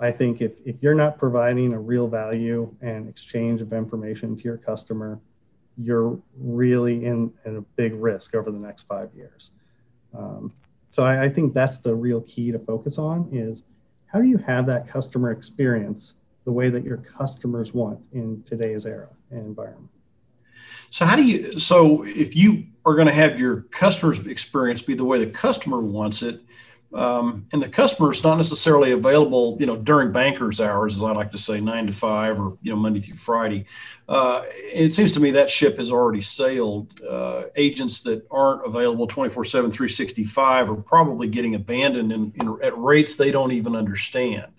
I 0.00 0.10
think 0.10 0.40
if, 0.40 0.52
if 0.64 0.76
you're 0.80 0.94
not 0.94 1.16
providing 1.16 1.72
a 1.72 1.78
real 1.78 2.08
value 2.08 2.74
and 2.80 3.08
exchange 3.08 3.60
of 3.60 3.72
information 3.72 4.36
to 4.36 4.42
your 4.42 4.56
customer, 4.56 5.20
you're 5.78 6.18
really 6.36 7.04
in, 7.04 7.32
in 7.44 7.56
a 7.56 7.60
big 7.76 7.94
risk 7.94 8.34
over 8.34 8.50
the 8.50 8.58
next 8.58 8.82
five 8.82 9.10
years. 9.14 9.50
Um, 10.14 10.52
so 10.90 11.02
I, 11.02 11.24
I 11.24 11.28
think 11.28 11.54
that's 11.54 11.78
the 11.78 11.94
real 11.94 12.20
key 12.22 12.52
to 12.52 12.58
focus 12.58 12.98
on 12.98 13.28
is 13.32 13.62
how 14.06 14.20
do 14.20 14.28
you 14.28 14.38
have 14.38 14.66
that 14.66 14.86
customer 14.86 15.30
experience 15.30 16.14
the 16.44 16.52
way 16.52 16.68
that 16.68 16.84
your 16.84 16.98
customers 16.98 17.72
want 17.72 17.98
in 18.12 18.42
today's 18.44 18.84
era 18.84 19.08
and 19.30 19.40
environment? 19.40 19.88
So 20.90 21.06
how 21.06 21.16
do 21.16 21.24
you 21.24 21.58
so 21.58 22.04
if 22.04 22.36
you 22.36 22.66
are 22.84 22.94
going 22.94 23.06
to 23.06 23.14
have 23.14 23.38
your 23.38 23.62
customer's 23.70 24.18
experience 24.26 24.82
be 24.82 24.94
the 24.94 25.04
way 25.04 25.24
the 25.24 25.30
customer 25.30 25.80
wants 25.80 26.20
it, 26.22 26.42
um, 26.94 27.46
and 27.52 27.62
the 27.62 27.68
customer 27.68 28.12
is 28.12 28.22
not 28.22 28.36
necessarily 28.36 28.92
available, 28.92 29.56
you 29.58 29.66
know, 29.66 29.76
during 29.76 30.12
bankers 30.12 30.60
hours, 30.60 30.96
as 30.96 31.02
I 31.02 31.12
like 31.12 31.32
to 31.32 31.38
say, 31.38 31.60
nine 31.60 31.86
to 31.86 31.92
five 31.92 32.38
or 32.38 32.58
you 32.60 32.70
know 32.70 32.76
Monday 32.76 33.00
through 33.00 33.16
Friday. 33.16 33.64
Uh, 34.08 34.42
it 34.46 34.92
seems 34.92 35.12
to 35.12 35.20
me 35.20 35.30
that 35.30 35.48
ship 35.48 35.78
has 35.78 35.90
already 35.90 36.20
sailed. 36.20 37.00
Uh, 37.02 37.44
agents 37.56 38.02
that 38.02 38.26
aren't 38.30 38.66
available 38.66 39.06
24 39.06 39.44
7, 39.44 39.70
365 39.70 40.70
are 40.70 40.74
probably 40.76 41.28
getting 41.28 41.54
abandoned 41.54 42.12
in, 42.12 42.32
in, 42.36 42.58
at 42.62 42.76
rates 42.76 43.16
they 43.16 43.30
don't 43.30 43.52
even 43.52 43.74
understand. 43.74 44.52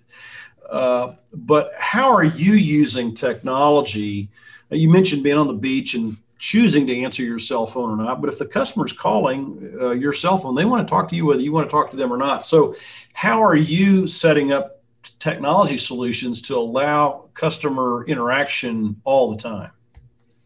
Uh, 0.68 1.14
but 1.32 1.70
how 1.78 2.10
are 2.10 2.24
you 2.24 2.54
using 2.54 3.14
technology? 3.14 4.28
You 4.70 4.90
mentioned 4.90 5.22
being 5.22 5.38
on 5.38 5.46
the 5.46 5.54
beach 5.54 5.94
and 5.94 6.16
choosing 6.38 6.86
to 6.86 7.02
answer 7.02 7.22
your 7.22 7.38
cell 7.38 7.66
phone 7.66 7.90
or 7.90 8.02
not. 8.02 8.20
But 8.20 8.30
if 8.30 8.38
the 8.38 8.46
customer's 8.46 8.92
calling 8.92 9.76
uh, 9.80 9.90
your 9.90 10.12
cell 10.12 10.38
phone, 10.38 10.54
they 10.54 10.64
want 10.64 10.86
to 10.86 10.90
talk 10.90 11.08
to 11.10 11.16
you 11.16 11.26
whether 11.26 11.40
you 11.40 11.52
want 11.52 11.68
to 11.68 11.72
talk 11.72 11.90
to 11.90 11.96
them 11.96 12.12
or 12.12 12.16
not. 12.16 12.46
So, 12.46 12.76
how 13.12 13.42
are 13.42 13.56
you 13.56 14.06
setting 14.06 14.52
up 14.52 14.82
technology 15.18 15.76
solutions 15.76 16.42
to 16.42 16.56
allow 16.56 17.28
customer 17.34 18.04
interaction 18.06 19.00
all 19.04 19.30
the 19.30 19.36
time? 19.36 19.70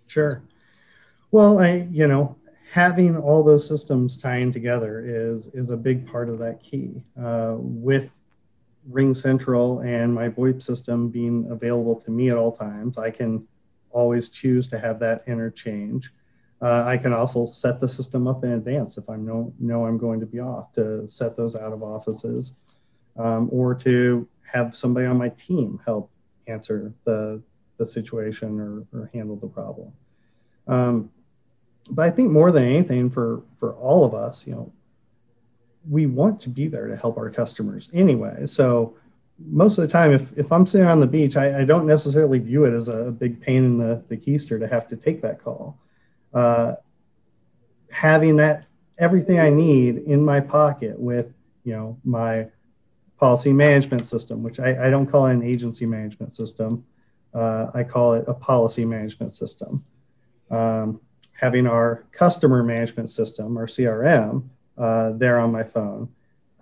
Sure. 0.07 0.43
Well, 1.31 1.59
I, 1.59 1.89
you 1.91 2.07
know, 2.07 2.37
having 2.71 3.17
all 3.17 3.43
those 3.43 3.67
systems 3.67 4.17
tying 4.17 4.53
together 4.53 5.03
is 5.05 5.49
is 5.49 5.71
a 5.71 5.77
big 5.77 6.07
part 6.07 6.29
of 6.29 6.39
that 6.39 6.63
key. 6.63 7.03
Uh, 7.21 7.57
with 7.59 8.11
RingCentral 8.91 9.85
and 9.85 10.15
my 10.15 10.29
VoIP 10.29 10.63
system 10.63 11.09
being 11.09 11.51
available 11.51 12.01
to 12.01 12.11
me 12.11 12.31
at 12.31 12.37
all 12.37 12.53
times, 12.53 12.99
I 12.99 13.11
can 13.11 13.47
always 13.91 14.29
choose 14.29 14.69
to 14.69 14.79
have 14.79 14.99
that 15.01 15.25
interchange. 15.27 16.11
Uh, 16.61 16.83
I 16.85 16.97
can 16.97 17.13
also 17.13 17.47
set 17.47 17.81
the 17.81 17.89
system 17.89 18.27
up 18.27 18.43
in 18.43 18.53
advance 18.53 18.99
if 18.99 19.09
I 19.09 19.17
know, 19.17 19.53
know 19.61 19.87
I'm 19.87 19.99
going 19.99 20.19
to 20.21 20.27
be 20.27 20.41
off 20.41 20.73
to 20.73 21.07
set 21.09 21.37
those 21.37 21.55
out 21.55 21.73
of 21.73 21.83
offices 21.83 22.53
um, 23.17 23.49
or 23.53 23.75
to 23.77 24.29
have 24.43 24.77
somebody 24.77 25.07
on 25.07 25.19
my 25.19 25.29
team 25.31 25.81
help 25.85 26.11
answer 26.49 26.93
the, 27.05 27.41
the 27.77 27.87
situation 27.87 28.59
or, 28.59 28.99
or 28.99 29.11
handle 29.13 29.37
the 29.37 29.47
problem. 29.47 29.93
Um, 30.67 31.11
but 31.91 32.05
I 32.07 32.11
think 32.11 32.31
more 32.31 32.51
than 32.51 32.65
anything 32.65 33.11
for, 33.11 33.43
for 33.57 33.75
all 33.75 34.05
of 34.05 34.15
us, 34.15 34.47
you 34.47 34.53
know, 34.53 34.73
we 35.89 36.07
want 36.07 36.41
to 36.41 36.49
be 36.49 36.67
there 36.69 36.87
to 36.89 36.97
help 36.97 37.17
our 37.17 37.31
customers 37.31 37.89
anyway. 37.93 38.47
So 38.47 38.97
most 39.47 39.79
of 39.79 39.83
the 39.83 39.89
time, 39.89 40.13
if, 40.13 40.37
if 40.37 40.51
I'm 40.51 40.67
sitting 40.67 40.87
on 40.87 41.01
the 41.01 41.07
beach, 41.07 41.37
I, 41.37 41.61
I 41.61 41.65
don't 41.65 41.87
necessarily 41.87 42.39
view 42.39 42.65
it 42.65 42.75
as 42.75 42.89
a 42.89 43.13
big 43.13 43.41
pain 43.41 43.65
in 43.65 43.79
the, 43.79 44.03
the 44.09 44.17
keister 44.17 44.59
to 44.59 44.67
have 44.67 44.89
to 44.89 44.97
take 44.97 45.23
that 45.23 45.43
call. 45.43 45.79
Uh, 46.35 46.75
having 47.91 48.37
that 48.37 48.65
everything 48.99 49.39
I 49.39 49.51
need 49.51 49.99
in 49.99 50.25
my 50.25 50.41
pocket 50.41 50.99
with, 50.99 51.33
you 51.65 51.73
know, 51.73 51.99
my 52.05 52.49
policy 53.19 53.53
management 53.53 54.07
system, 54.07 54.43
which 54.43 54.61
I, 54.61 54.87
I 54.87 54.91
don't 54.91 55.07
call 55.07 55.27
it 55.27 55.35
an 55.35 55.43
agency 55.43 55.87
management 55.87 56.35
system. 56.35 56.85
Uh, 57.33 57.71
I 57.75 57.85
call 57.85 58.15
it 58.15 58.25
a 58.27 58.35
policy 58.35 58.85
management 58.85 59.35
system. 59.35 59.85
Um, 60.51 61.01
having 61.33 61.67
our 61.67 62.07
customer 62.11 62.63
management 62.65 63.11
system, 63.11 63.57
or 63.57 63.67
CRM, 63.67 64.49
uh, 64.77 65.13
there 65.13 65.39
on 65.39 65.53
my 65.53 65.63
phone 65.63 66.09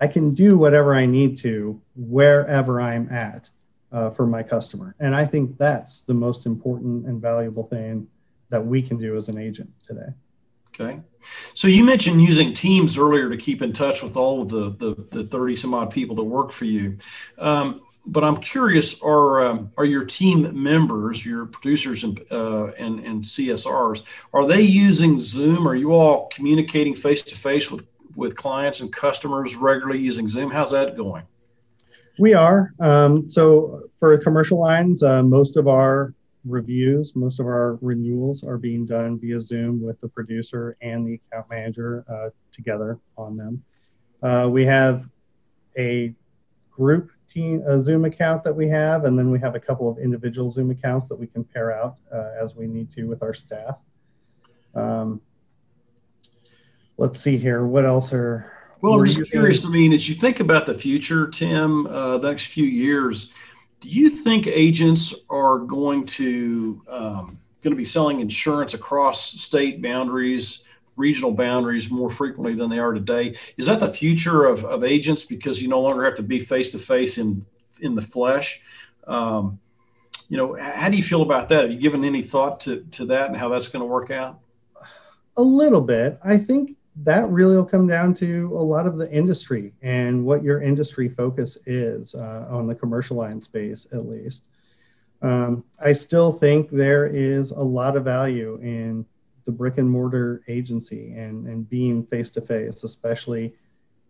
I 0.00 0.06
can 0.06 0.34
do 0.34 0.58
whatever 0.58 0.94
I 0.94 1.06
need 1.06 1.38
to 1.38 1.80
wherever 1.94 2.80
I'm 2.80 3.08
at 3.10 3.48
uh, 3.92 4.10
for 4.10 4.26
my 4.26 4.42
customer. 4.42 4.94
And 5.00 5.14
I 5.14 5.24
think 5.24 5.56
that's 5.58 6.02
the 6.02 6.14
most 6.14 6.46
important 6.46 7.06
and 7.06 7.20
valuable 7.20 7.64
thing 7.64 8.06
that 8.50 8.64
we 8.64 8.82
can 8.82 8.98
do 8.98 9.16
as 9.16 9.28
an 9.28 9.38
agent 9.38 9.70
today. 9.86 10.08
Okay. 10.68 11.00
So 11.54 11.68
you 11.68 11.82
mentioned 11.82 12.20
using 12.20 12.52
Teams 12.52 12.98
earlier 12.98 13.30
to 13.30 13.36
keep 13.36 13.62
in 13.62 13.72
touch 13.72 14.02
with 14.02 14.16
all 14.16 14.42
of 14.42 14.48
the, 14.48 14.70
the, 14.70 14.94
the 15.10 15.24
30 15.24 15.56
some 15.56 15.74
odd 15.74 15.90
people 15.90 16.14
that 16.16 16.24
work 16.24 16.52
for 16.52 16.66
you. 16.66 16.98
Um, 17.38 17.80
but 18.06 18.22
I'm 18.22 18.36
curious: 18.36 19.02
are 19.02 19.44
um, 19.44 19.72
are 19.76 19.84
your 19.84 20.04
team 20.04 20.62
members, 20.62 21.26
your 21.26 21.46
producers 21.46 22.04
and, 22.04 22.20
uh, 22.30 22.66
and 22.78 23.00
and 23.00 23.24
CSRs, 23.24 24.02
are 24.32 24.46
they 24.46 24.62
using 24.62 25.18
Zoom? 25.18 25.66
Are 25.66 25.74
you 25.74 25.92
all 25.92 26.28
communicating 26.28 26.94
face 26.94 27.22
to 27.22 27.34
face 27.34 27.68
with 27.68 27.84
with 28.16 28.34
clients 28.36 28.80
and 28.80 28.92
customers 28.92 29.54
regularly 29.54 30.00
using 30.00 30.28
Zoom? 30.28 30.50
How's 30.50 30.72
that 30.72 30.96
going? 30.96 31.24
We 32.18 32.32
are. 32.34 32.72
Um, 32.80 33.28
so 33.28 33.90
for 34.00 34.16
commercial 34.18 34.58
lines, 34.58 35.02
uh, 35.02 35.22
most 35.22 35.56
of 35.56 35.68
our 35.68 36.14
reviews, 36.46 37.14
most 37.14 37.40
of 37.40 37.46
our 37.46 37.78
renewals 37.82 38.42
are 38.42 38.56
being 38.56 38.86
done 38.86 39.18
via 39.18 39.40
Zoom 39.40 39.82
with 39.82 40.00
the 40.00 40.08
producer 40.08 40.76
and 40.80 41.06
the 41.06 41.20
account 41.30 41.50
manager 41.50 42.04
uh, 42.08 42.30
together 42.52 42.98
on 43.18 43.36
them. 43.36 43.62
Uh, 44.22 44.48
we 44.50 44.64
have 44.64 45.04
a 45.78 46.14
group 46.70 47.10
team, 47.28 47.62
a 47.66 47.82
Zoom 47.82 48.06
account 48.06 48.44
that 48.44 48.54
we 48.54 48.68
have, 48.68 49.04
and 49.04 49.18
then 49.18 49.30
we 49.30 49.38
have 49.38 49.54
a 49.54 49.60
couple 49.60 49.90
of 49.90 49.98
individual 49.98 50.50
Zoom 50.50 50.70
accounts 50.70 51.08
that 51.08 51.16
we 51.16 51.26
can 51.26 51.44
pair 51.44 51.72
out 51.72 51.96
uh, 52.12 52.30
as 52.40 52.54
we 52.54 52.66
need 52.66 52.90
to 52.92 53.04
with 53.04 53.22
our 53.22 53.34
staff. 53.34 53.76
Um, 54.74 55.20
let's 56.98 57.20
see 57.20 57.36
here. 57.36 57.64
What 57.66 57.84
else 57.84 58.12
are? 58.12 58.52
Well, 58.82 58.94
I'm 58.94 59.06
just 59.06 59.30
curious. 59.30 59.64
I 59.64 59.68
mean, 59.68 59.92
as 59.92 60.08
you 60.08 60.14
think 60.14 60.40
about 60.40 60.66
the 60.66 60.74
future, 60.74 61.28
Tim, 61.28 61.86
uh, 61.86 62.18
the 62.18 62.28
next 62.28 62.46
few 62.46 62.64
years, 62.64 63.32
do 63.80 63.88
you 63.88 64.10
think 64.10 64.46
agents 64.46 65.14
are 65.30 65.58
going 65.58 66.06
to 66.06 66.82
um, 66.88 67.38
going 67.62 67.72
to 67.72 67.76
be 67.76 67.84
selling 67.84 68.20
insurance 68.20 68.74
across 68.74 69.40
state 69.40 69.82
boundaries, 69.82 70.64
regional 70.96 71.32
boundaries 71.32 71.90
more 71.90 72.10
frequently 72.10 72.54
than 72.54 72.70
they 72.70 72.78
are 72.78 72.92
today? 72.92 73.36
Is 73.56 73.66
that 73.66 73.80
the 73.80 73.88
future 73.88 74.44
of, 74.44 74.64
of 74.64 74.84
agents 74.84 75.24
because 75.24 75.60
you 75.60 75.68
no 75.68 75.80
longer 75.80 76.04
have 76.04 76.16
to 76.16 76.22
be 76.22 76.38
face 76.38 76.70
to 76.72 76.78
face 76.78 77.18
in 77.18 77.44
in 77.80 77.94
the 77.94 78.02
flesh? 78.02 78.60
Um, 79.06 79.58
you 80.28 80.36
know, 80.36 80.56
how 80.60 80.88
do 80.88 80.96
you 80.96 81.02
feel 81.02 81.22
about 81.22 81.48
that? 81.48 81.62
Have 81.62 81.72
you 81.72 81.78
given 81.78 82.04
any 82.04 82.22
thought 82.22 82.60
to 82.62 82.84
to 82.92 83.06
that 83.06 83.28
and 83.28 83.36
how 83.36 83.48
that's 83.48 83.68
going 83.68 83.80
to 83.80 83.86
work 83.86 84.10
out? 84.10 84.38
A 85.38 85.42
little 85.42 85.80
bit. 85.80 86.18
I 86.24 86.38
think 86.38 86.76
that 87.02 87.28
really 87.28 87.56
will 87.56 87.64
come 87.64 87.86
down 87.86 88.14
to 88.14 88.50
a 88.54 88.62
lot 88.62 88.86
of 88.86 88.96
the 88.96 89.10
industry 89.12 89.74
and 89.82 90.24
what 90.24 90.42
your 90.42 90.62
industry 90.62 91.08
focus 91.08 91.58
is 91.66 92.14
uh, 92.14 92.46
on 92.48 92.66
the 92.66 92.74
commercial 92.74 93.16
line 93.16 93.40
space, 93.40 93.86
at 93.92 94.06
least. 94.06 94.44
Um, 95.22 95.64
I 95.78 95.92
still 95.92 96.32
think 96.32 96.70
there 96.70 97.06
is 97.06 97.50
a 97.50 97.60
lot 97.60 97.96
of 97.96 98.04
value 98.04 98.58
in 98.62 99.04
the 99.44 99.52
brick 99.52 99.78
and 99.78 99.88
mortar 99.88 100.42
agency 100.48 101.12
and, 101.12 101.46
and 101.46 101.68
being 101.68 102.04
face 102.06 102.30
to 102.30 102.40
face, 102.40 102.82
especially 102.82 103.54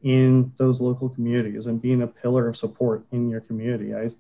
in 0.03 0.53
those 0.57 0.81
local 0.81 1.09
communities 1.09 1.67
and 1.67 1.83
being 1.83 2.03
a 2.03 2.07
pillar 2.07 2.49
of 2.49 2.57
support 2.57 3.05
in 3.13 3.29
your 3.29 3.41
community. 3.41 3.95
I, 3.95 4.11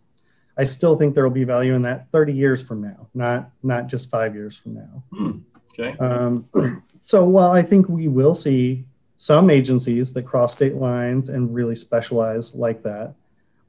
I 0.57 0.64
still 0.64 0.96
think 0.96 1.14
there 1.14 1.24
will 1.24 1.31
be 1.31 1.44
value 1.44 1.74
in 1.74 1.83
that 1.83 2.11
30 2.12 2.33
years 2.33 2.62
from 2.62 2.83
now, 2.83 3.09
not 3.14 3.50
not 3.62 3.87
just 3.87 4.11
five 4.11 4.35
years 4.35 4.57
from 4.57 4.74
now. 4.74 5.05
Hmm. 5.12 5.38
Okay. 5.79 5.96
Um, 5.98 6.83
so 7.07 7.25
while 7.25 7.53
I 7.53 7.62
think 7.62 7.88
we 7.88 8.09
will 8.09 8.35
see 8.35 8.85
some 9.16 9.49
agencies 9.49 10.12
that 10.12 10.25
cross 10.25 10.53
state 10.53 10.75
lines 10.75 11.29
and 11.29 11.55
really 11.55 11.77
specialize 11.77 12.53
like 12.53 12.83
that, 12.83 13.14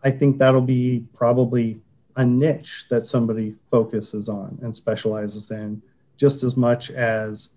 I 0.03 0.09
think 0.09 0.39
that'll 0.39 0.59
be 0.59 1.05
probably 1.13 1.79
a 2.15 2.25
niche 2.25 2.85
that 2.89 3.05
somebody 3.05 3.53
focuses 3.69 4.27
on 4.27 4.57
and 4.63 4.75
specializes 4.75 5.51
in 5.51 5.79
just 6.17 6.41
as 6.41 6.57
much 6.57 6.89
as 6.89 7.49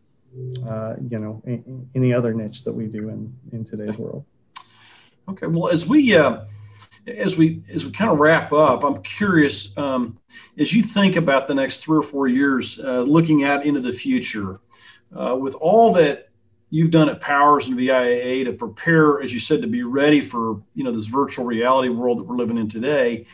uh, 0.68 0.96
you 1.08 1.18
know 1.18 1.42
any 1.94 2.12
other 2.12 2.34
niche 2.34 2.62
that 2.64 2.72
we 2.72 2.86
do 2.86 3.08
in 3.08 3.34
in 3.52 3.64
today's 3.64 3.96
world. 3.96 4.22
Okay, 5.30 5.46
well 5.46 5.68
as 5.68 5.88
we 5.88 6.14
uh, 6.14 6.42
as 7.06 7.38
we 7.38 7.62
as 7.72 7.86
we 7.86 7.90
kind 7.90 8.10
of 8.10 8.18
wrap 8.18 8.52
up, 8.52 8.84
I'm 8.84 9.02
curious 9.02 9.74
um, 9.78 10.18
as 10.58 10.74
you 10.74 10.82
think 10.82 11.16
about 11.16 11.48
the 11.48 11.54
next 11.54 11.82
three 11.82 11.96
or 11.96 12.02
four 12.02 12.28
years, 12.28 12.78
uh, 12.78 13.00
looking 13.00 13.44
out 13.44 13.64
into 13.64 13.80
the 13.80 13.94
future 13.94 14.60
uh, 15.14 15.36
with 15.38 15.54
all 15.54 15.92
that 15.94 16.28
you've 16.70 16.90
done 16.90 17.08
at 17.08 17.20
Powers 17.20 17.68
and 17.68 17.76
VIAA 17.76 18.44
to 18.44 18.52
prepare, 18.52 19.20
as 19.20 19.34
you 19.34 19.40
said, 19.40 19.60
to 19.62 19.68
be 19.68 19.82
ready 19.82 20.20
for 20.20 20.62
you 20.74 20.84
know 20.84 20.92
this 20.92 21.06
virtual 21.06 21.44
reality 21.44 21.88
world 21.88 22.18
that 22.18 22.24
we're 22.24 22.36
living 22.36 22.58
in 22.58 22.68
today. 22.68 23.26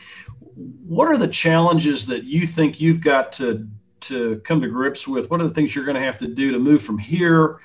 What 0.55 1.07
are 1.07 1.17
the 1.17 1.27
challenges 1.27 2.07
that 2.07 2.23
you 2.23 2.47
think 2.47 2.81
you've 2.81 3.01
got 3.01 3.31
to 3.33 3.67
to 4.01 4.39
come 4.39 4.61
to 4.61 4.67
grips 4.67 5.07
with? 5.07 5.29
What 5.29 5.41
are 5.41 5.47
the 5.47 5.53
things 5.53 5.75
you're 5.75 5.85
going 5.85 5.95
to 5.95 6.01
have 6.01 6.19
to 6.19 6.27
do 6.27 6.51
to 6.51 6.59
move 6.59 6.81
from 6.81 6.97
here 6.97 7.59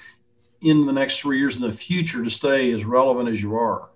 in 0.60 0.86
the 0.86 0.92
next 0.92 1.20
three 1.20 1.38
years 1.38 1.56
in 1.56 1.62
the 1.62 1.72
future 1.72 2.22
to 2.22 2.30
stay 2.30 2.70
as 2.72 2.84
relevant 2.84 3.28
as 3.28 3.42
you 3.42 3.56
are? 3.56 3.90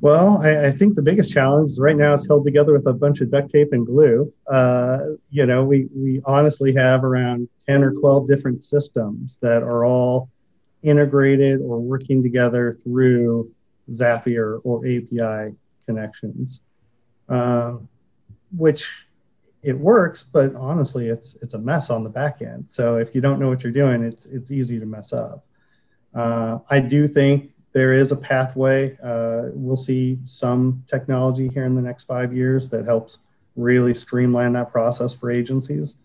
Well, 0.00 0.42
I, 0.42 0.66
I, 0.66 0.70
think 0.70 0.94
the 0.94 1.02
biggest 1.02 1.32
challenge 1.32 1.72
right 1.78 1.96
now 1.96 2.14
is 2.14 2.26
held 2.26 2.44
together 2.44 2.72
with 2.74 2.86
a 2.86 2.92
bunch 2.92 3.20
of 3.22 3.30
duct 3.30 3.50
tape 3.50 3.72
and 3.72 3.86
glue. 3.86 4.32
Uh, 4.46 5.00
you 5.30 5.46
know, 5.46 5.64
we, 5.64 5.88
we 5.94 6.20
honestly 6.24 6.74
have 6.74 7.02
around 7.02 7.48
10 7.66 7.82
or 7.82 7.92
12 7.92 8.26
different 8.28 8.62
systems 8.62 9.38
that 9.40 9.62
are 9.62 9.84
all 9.84 10.30
integrated 10.82 11.60
or 11.60 11.80
working 11.80 12.22
together 12.22 12.78
through 12.84 13.50
Zapier 13.90 14.60
or 14.64 14.84
API 14.84 15.56
connections, 15.86 16.60
uh, 17.28 17.76
which 18.56 18.86
it 19.62 19.78
works, 19.78 20.22
but 20.22 20.54
honestly, 20.54 21.08
it's 21.08 21.36
it's 21.42 21.54
a 21.54 21.58
mess 21.58 21.90
on 21.90 22.04
the 22.04 22.10
back 22.10 22.40
end. 22.40 22.66
So 22.68 22.98
if 22.98 23.14
you 23.14 23.20
don't 23.20 23.40
know 23.40 23.48
what 23.48 23.64
you're 23.64 23.72
doing, 23.72 24.02
it's 24.04 24.26
it's 24.26 24.50
easy 24.50 24.78
to 24.78 24.86
mess 24.86 25.12
up. 25.12 25.44
Uh, 26.14 26.58
I 26.70 26.80
do 26.80 27.08
think 27.08 27.50
there 27.76 27.92
is 27.92 28.10
a 28.10 28.16
pathway. 28.16 28.96
Uh, 29.02 29.50
we'll 29.52 29.76
see 29.76 30.18
some 30.24 30.82
technology 30.88 31.46
here 31.46 31.66
in 31.66 31.74
the 31.74 31.82
next 31.82 32.04
five 32.04 32.32
years 32.32 32.70
that 32.70 32.86
helps 32.86 33.18
really 33.54 33.92
streamline 33.92 34.54
that 34.54 34.72
process 34.72 35.14
for 35.14 35.30
agencies. 35.30 35.96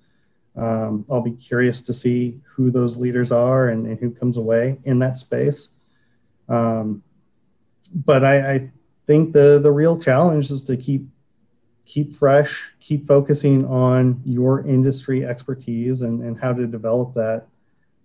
Um, 0.58 1.06
I'll 1.10 1.22
be 1.22 1.32
curious 1.32 1.82
to 1.84 1.94
see 1.94 2.42
who 2.44 2.72
those 2.72 2.98
leaders 2.98 3.32
are 3.32 3.70
and, 3.70 3.88
and 3.88 3.98
who 3.98 4.12
comes 4.12 4.36
away 4.36 4.80
in 4.84 5.00
that 5.00 5.18
space. 5.18 5.70
Um, 6.50 7.04
but 7.96 8.26
I, 8.26 8.54
I, 8.54 8.72
think 9.08 9.32
the 9.32 9.60
the 9.60 9.72
real 9.72 9.98
challenge 9.98 10.52
is 10.52 10.64
to 10.66 10.76
keep 10.76 11.08
keep 11.86 12.14
fresh, 12.16 12.66
keep 12.82 13.08
focusing 13.08 13.66
on 13.66 14.22
your 14.26 14.68
industry 14.68 15.26
expertise 15.26 16.02
and, 16.02 16.22
and 16.22 16.38
how 16.38 16.52
to 16.52 16.68
develop 16.68 17.14
that 17.14 17.48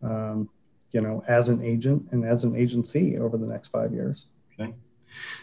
um, 0.05 0.49
you 0.93 1.01
know, 1.01 1.23
as 1.29 1.49
an 1.49 1.63
agent 1.63 2.07
and 2.13 2.25
as 2.25 2.45
an 2.45 2.57
agency 2.57 3.19
over 3.19 3.37
the 3.37 3.47
next 3.47 3.69
five 3.69 3.93
years. 3.93 4.27
Okay. 4.59 4.73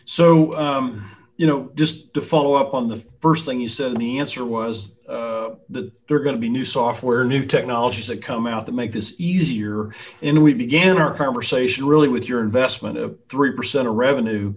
So, 0.05 0.53
um, 0.57 1.03
you 1.37 1.47
know, 1.47 1.71
just 1.75 2.13
to 2.13 2.21
follow 2.21 2.53
up 2.53 2.73
on 2.73 2.87
the 2.87 2.97
first 3.19 3.45
thing 3.45 3.59
you 3.59 3.69
said, 3.69 3.87
and 3.87 3.97
the 3.97 4.19
answer 4.19 4.45
was 4.45 4.97
uh, 5.07 5.55
that 5.69 5.91
there 6.07 6.17
are 6.17 6.23
going 6.23 6.35
to 6.35 6.41
be 6.41 6.49
new 6.49 6.65
software, 6.65 7.23
new 7.23 7.45
technologies 7.45 8.07
that 8.07 8.21
come 8.21 8.45
out 8.45 8.65
that 8.65 8.73
make 8.73 8.91
this 8.91 9.19
easier. 9.19 9.93
And 10.21 10.43
we 10.43 10.53
began 10.53 10.97
our 10.97 11.13
conversation 11.13 11.85
really 11.85 12.07
with 12.07 12.29
your 12.29 12.41
investment 12.41 12.97
of 12.97 13.27
3% 13.27 13.87
of 13.87 13.95
revenue 13.95 14.53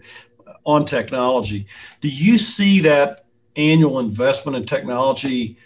on 0.64 0.84
technology. 0.84 1.66
Do 2.00 2.08
you 2.08 2.36
see 2.36 2.80
that 2.80 3.24
annual 3.56 3.98
investment 3.98 4.56
in 4.56 4.66
technology 4.66 5.56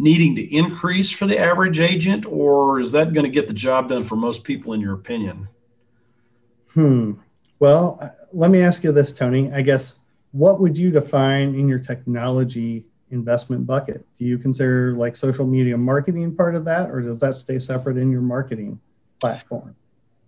needing 0.00 0.34
to 0.34 0.54
increase 0.54 1.10
for 1.10 1.26
the 1.26 1.38
average 1.38 1.78
agent, 1.78 2.24
or 2.24 2.80
is 2.80 2.92
that 2.92 3.12
going 3.12 3.24
to 3.24 3.30
get 3.30 3.46
the 3.46 3.54
job 3.54 3.90
done 3.90 4.02
for 4.02 4.16
most 4.16 4.44
people, 4.44 4.72
in 4.72 4.80
your 4.80 4.94
opinion? 4.94 5.46
Hmm. 6.72 7.12
Well, 7.58 7.98
uh, 8.00 8.08
let 8.32 8.50
me 8.50 8.62
ask 8.62 8.82
you 8.82 8.92
this, 8.92 9.12
Tony. 9.12 9.52
I 9.52 9.60
guess 9.60 9.94
what 10.32 10.60
would 10.60 10.78
you 10.78 10.90
define 10.90 11.54
in 11.54 11.68
your 11.68 11.80
technology 11.80 12.86
investment 13.10 13.66
bucket? 13.66 14.06
Do 14.18 14.24
you 14.24 14.38
consider 14.38 14.94
like 14.94 15.16
social 15.16 15.46
media 15.46 15.76
marketing 15.76 16.34
part 16.34 16.54
of 16.54 16.64
that, 16.64 16.90
or 16.90 17.02
does 17.02 17.18
that 17.20 17.36
stay 17.36 17.58
separate 17.58 17.98
in 17.98 18.10
your 18.10 18.22
marketing 18.22 18.80
platform? 19.20 19.76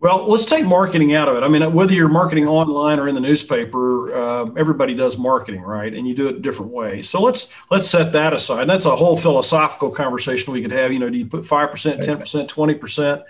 Well, 0.03 0.29
let's 0.29 0.45
take 0.45 0.67
marketing 0.67 1.15
out 1.15 1.29
of 1.29 1.37
it. 1.37 1.45
I 1.45 1.49
mean, 1.49 1.73
whether 1.73 1.95
you're 1.95 2.09
marketing 2.09 2.49
online 2.49 2.99
or 2.99 3.07
in 3.07 3.15
the 3.15 3.21
newspaper, 3.21 4.13
uh, 4.13 4.51
everybody 4.57 4.95
does 4.95 5.17
marketing, 5.17 5.63
right? 5.63 5.95
And 5.95 6.09
you 6.09 6.15
do 6.17 6.27
it 6.27 6.35
a 6.35 6.41
different 6.41 6.73
way. 6.73 7.03
So 7.03 7.23
let's 7.23 7.53
let's 7.71 7.89
set 7.89 8.13
that 8.13 8.33
aside. 8.33 8.63
And 8.63 8.71
that's 8.71 8.85
a 8.85 8.97
whole 8.97 9.17
philosophical 9.17 9.93
conversation 9.93 10.53
we 10.53 10.61
could 10.61 10.73
have. 10.73 10.93
You 10.93 10.99
know, 10.99 11.09
do 11.09 11.17
you 11.17 11.27
put 11.27 11.47
five 11.47 11.71
percent, 11.71 12.03
ten 12.03 12.19
percent, 12.19 12.49
twenty 12.49 12.75
percent? 12.75 13.23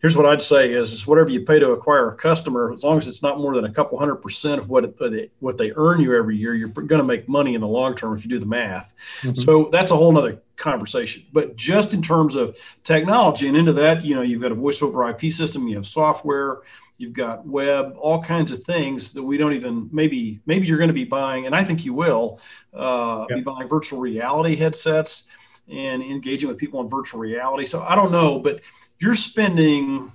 Here's 0.00 0.16
what 0.16 0.26
I'd 0.26 0.42
say 0.42 0.72
is, 0.72 0.92
is 0.92 1.06
whatever 1.06 1.30
you 1.30 1.42
pay 1.42 1.58
to 1.58 1.72
acquire 1.72 2.10
a 2.10 2.16
customer, 2.16 2.72
as 2.72 2.82
long 2.82 2.98
as 2.98 3.06
it's 3.06 3.22
not 3.22 3.38
more 3.38 3.54
than 3.54 3.64
a 3.64 3.72
couple 3.72 3.98
hundred 3.98 4.16
percent 4.16 4.60
of 4.60 4.68
what 4.68 4.98
they, 4.98 5.30
what 5.40 5.58
they 5.58 5.72
earn 5.76 6.00
you 6.00 6.16
every 6.16 6.36
year, 6.36 6.54
you're 6.54 6.68
going 6.68 7.00
to 7.00 7.04
make 7.04 7.28
money 7.28 7.54
in 7.54 7.60
the 7.60 7.68
long 7.68 7.94
term 7.94 8.16
if 8.16 8.24
you 8.24 8.30
do 8.30 8.38
the 8.38 8.46
math. 8.46 8.94
Mm-hmm. 9.20 9.34
So 9.34 9.68
that's 9.70 9.90
a 9.90 9.96
whole 9.96 10.12
nother 10.12 10.40
conversation. 10.56 11.24
But 11.32 11.56
just 11.56 11.94
in 11.94 12.02
terms 12.02 12.34
of 12.34 12.56
technology 12.82 13.48
and 13.48 13.56
into 13.56 13.72
that, 13.74 14.04
you 14.04 14.14
know, 14.14 14.22
you've 14.22 14.42
got 14.42 14.52
a 14.52 14.56
voice 14.56 14.82
over 14.82 15.08
IP 15.08 15.32
system, 15.32 15.68
you 15.68 15.76
have 15.76 15.86
software, 15.86 16.60
you've 16.96 17.12
got 17.12 17.46
web, 17.46 17.96
all 17.98 18.22
kinds 18.22 18.52
of 18.52 18.62
things 18.64 19.12
that 19.14 19.22
we 19.22 19.36
don't 19.36 19.54
even 19.54 19.88
maybe 19.90 20.40
maybe 20.46 20.66
you're 20.66 20.78
going 20.78 20.88
to 20.88 20.94
be 20.94 21.04
buying, 21.04 21.46
and 21.46 21.54
I 21.54 21.64
think 21.64 21.84
you 21.84 21.94
will 21.94 22.40
uh, 22.74 23.26
yep. 23.28 23.38
be 23.38 23.42
buying 23.42 23.68
virtual 23.68 24.00
reality 24.00 24.54
headsets 24.54 25.26
and 25.68 26.02
engaging 26.02 26.48
with 26.48 26.58
people 26.58 26.80
in 26.80 26.88
virtual 26.88 27.20
reality. 27.20 27.64
So 27.64 27.82
I 27.82 27.94
don't 27.94 28.12
know, 28.12 28.38
but 28.38 28.60
you're 29.00 29.14
spending 29.14 30.12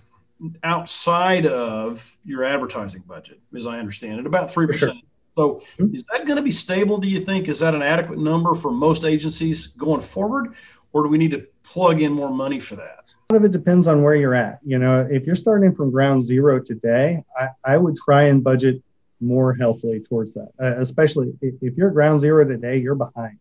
outside 0.63 1.45
of 1.45 2.17
your 2.23 2.43
advertising 2.43 3.03
budget, 3.07 3.39
as 3.55 3.65
I 3.67 3.79
understand 3.79 4.19
it, 4.19 4.25
about 4.25 4.51
three 4.51 4.67
percent. 4.67 4.99
So 5.37 5.61
is 5.77 6.05
that 6.11 6.25
going 6.25 6.37
to 6.37 6.41
be 6.41 6.51
stable, 6.51 6.97
do 6.97 7.09
you 7.09 7.19
think? 7.19 7.49
Is 7.49 7.59
that 7.59 7.75
an 7.75 7.81
adequate 7.81 8.19
number 8.19 8.55
for 8.55 8.71
most 8.71 9.03
agencies 9.03 9.67
going 9.67 10.01
forward? 10.01 10.55
Or 10.93 11.03
do 11.03 11.09
we 11.09 11.17
need 11.17 11.31
to 11.31 11.45
plug 11.63 12.01
in 12.01 12.13
more 12.13 12.29
money 12.29 12.61
for 12.61 12.77
that? 12.77 13.13
A 13.29 13.33
lot 13.33 13.39
of 13.39 13.43
it 13.43 13.51
depends 13.51 13.85
on 13.85 14.01
where 14.01 14.15
you're 14.15 14.33
at. 14.33 14.59
You 14.63 14.79
know, 14.79 15.05
if 15.11 15.25
you're 15.25 15.35
starting 15.35 15.75
from 15.75 15.91
ground 15.91 16.23
zero 16.23 16.61
today, 16.61 17.21
I, 17.37 17.49
I 17.65 17.77
would 17.77 17.97
try 17.97 18.23
and 18.23 18.41
budget 18.41 18.81
more 19.19 19.53
healthily 19.53 19.99
towards 19.99 20.33
that, 20.35 20.51
uh, 20.61 20.75
especially 20.77 21.33
if, 21.41 21.55
if 21.61 21.75
you're 21.75 21.89
ground 21.89 22.21
zero 22.21 22.45
today, 22.45 22.77
you're 22.77 22.95
behind 22.95 23.39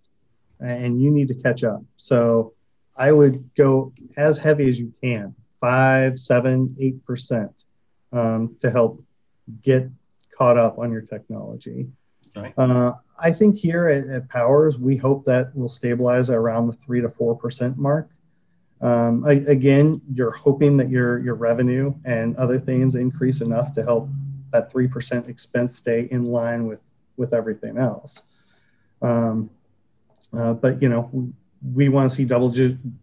and 0.59 1.01
you 1.01 1.13
need 1.13 1.29
to 1.29 1.35
catch 1.35 1.63
up. 1.63 1.83
So 1.97 2.54
I 2.97 3.13
would 3.13 3.49
go 3.57 3.93
as 4.17 4.39
heavy 4.39 4.69
as 4.69 4.79
you 4.79 4.93
can, 5.03 5.35
five, 5.61 6.19
seven, 6.19 6.77
eight 6.79 7.05
percent, 7.05 7.53
um, 8.13 8.57
to 8.61 8.71
help 8.71 9.03
get 9.63 9.89
caught 10.37 10.59
up 10.59 10.79
on 10.79 10.93
your 10.93 11.03
technology. 11.03 11.89
Okay. 12.37 12.53
Uh, 12.57 12.93
I 13.19 13.33
think 13.33 13.57
here 13.57 13.89
at, 13.89 14.09
at, 14.09 14.29
Powers, 14.29 14.79
we 14.79 14.97
hope 14.97 15.25
that 15.25 15.55
will 15.57 15.69
stabilize 15.69 16.31
around 16.31 16.67
the 16.67 16.73
three 16.73 17.01
to 17.01 17.09
four 17.09 17.37
percent 17.37 17.79
mark. 17.79 18.11
Um, 18.81 19.25
I, 19.25 19.35
again, 19.47 20.01
you're 20.13 20.33
hoping 20.33 20.77
that 20.79 20.91
your 20.91 21.19
your 21.21 21.37
revenue 21.37 21.95
and 22.05 22.37
other 22.37 22.59
things 22.59 22.97
increase 22.97 23.41
enough 23.41 23.75
to 23.75 23.85
help 23.85 24.09
that 24.53 24.71
three 24.71 24.89
percent 24.89 25.29
expense 25.29 25.77
stay 25.77 26.09
in 26.11 26.25
line 26.25 26.67
with 26.67 26.81
with 27.17 27.35
everything 27.35 27.79
else. 27.79 28.23
Um, 29.01 29.51
uh, 30.37 30.55
but 30.55 30.83
you 30.83 30.89
know, 30.89 31.33
we, 31.73 31.89
want 31.89 32.11
to 32.11 32.17
see 32.17 32.25
double 32.25 32.55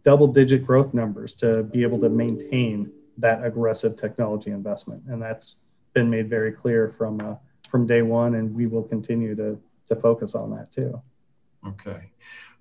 double 0.04 0.28
digit 0.28 0.65
growth 0.65 0.93
numbers 0.93 1.34
to 1.36 1.63
be 1.63 1.84
able 1.84 2.00
to 2.00 2.10
maintain 2.10 2.91
that 3.17 3.43
aggressive 3.43 3.97
technology 3.97 4.52
investment, 4.52 5.04
and 5.08 5.21
that's 5.21 5.56
been 5.93 6.10
made 6.10 6.30
very 6.30 6.52
clear 6.52 6.93
from 6.97 7.19
uh, 7.21 7.36
from 7.69 7.88
day 7.88 8.02
one, 8.02 8.36
and 8.36 8.54
we 8.54 8.67
will 8.67 8.84
continue 8.84 9.36
to 9.36 9.60
to 9.88 9.95
focus 9.95 10.36
on 10.36 10.52
that 10.52 10.71
too. 10.74 11.02
Okay. 11.67 12.12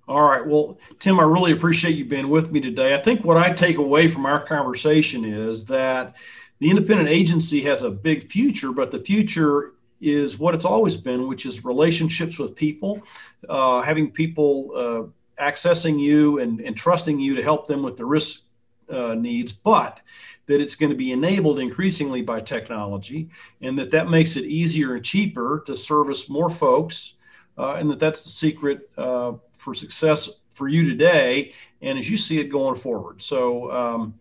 All 0.07 0.29
right. 0.29 0.45
Well, 0.45 0.77
Tim, 0.99 1.19
I 1.19 1.23
really 1.23 1.51
appreciate 1.51 1.95
you 1.95 2.05
being 2.05 2.29
with 2.29 2.51
me 2.51 2.59
today. 2.59 2.93
I 2.93 2.97
think 2.97 3.23
what 3.23 3.37
I 3.37 3.51
take 3.51 3.77
away 3.77 4.07
from 4.07 4.25
our 4.25 4.45
conversation 4.45 5.23
is 5.23 5.65
that 5.65 6.15
the 6.59 6.69
independent 6.69 7.09
agency 7.09 7.61
has 7.61 7.83
a 7.83 7.89
big 7.89 8.29
future, 8.29 8.71
but 8.71 8.91
the 8.91 8.99
future 8.99 9.73
is 10.01 10.37
what 10.37 10.55
it's 10.55 10.65
always 10.65 10.97
been, 10.97 11.27
which 11.27 11.45
is 11.45 11.63
relationships 11.63 12.37
with 12.37 12.55
people, 12.55 13.01
uh, 13.47 13.81
having 13.81 14.11
people 14.11 14.71
uh, 14.75 15.03
accessing 15.39 15.99
you 15.99 16.39
and, 16.39 16.59
and 16.61 16.75
trusting 16.75 17.19
you 17.19 17.35
to 17.35 17.43
help 17.43 17.67
them 17.67 17.83
with 17.83 17.97
the 17.97 18.05
risk 18.05 18.43
uh, 18.89 19.15
needs, 19.15 19.51
but 19.51 19.99
that 20.47 20.61
it's 20.61 20.75
going 20.75 20.89
to 20.89 20.95
be 20.95 21.11
enabled 21.11 21.59
increasingly 21.59 22.21
by 22.21 22.39
technology 22.39 23.29
and 23.61 23.77
that 23.79 23.91
that 23.91 24.09
makes 24.09 24.35
it 24.35 24.43
easier 24.45 24.95
and 24.95 25.05
cheaper 25.05 25.63
to 25.65 25.75
service 25.75 26.29
more 26.29 26.49
folks 26.49 27.15
uh, 27.57 27.75
and 27.75 27.89
that 27.89 27.99
that's 27.99 28.23
the 28.23 28.29
secret 28.29 28.89
uh, 28.97 29.33
for 29.53 29.73
success 29.73 30.29
for 30.53 30.67
you 30.67 30.87
today 30.89 31.53
and 31.81 31.97
as 31.97 32.09
you 32.09 32.17
see 32.17 32.39
it 32.39 32.45
going 32.45 32.75
forward. 32.75 33.21
So, 33.21 33.71
um, 33.71 34.19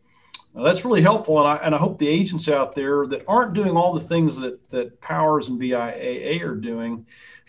that's 0.53 0.85
really 0.85 1.03
helpful, 1.03 1.39
and 1.39 1.47
I, 1.47 1.65
and 1.65 1.75
I 1.77 1.79
hope 1.79 1.99
the 1.99 2.09
agents 2.09 2.49
out 2.49 2.75
there 2.75 3.07
that 3.07 3.25
aren't 3.29 3.55
doing 3.55 3.77
all 3.77 3.95
the 3.95 4.01
things 4.01 4.37
that, 4.41 4.69
that 4.71 5.01
Powers 5.01 5.49
and 5.49 5.61
BIAA 5.61 6.43
are 6.43 6.57
doing 6.57 7.07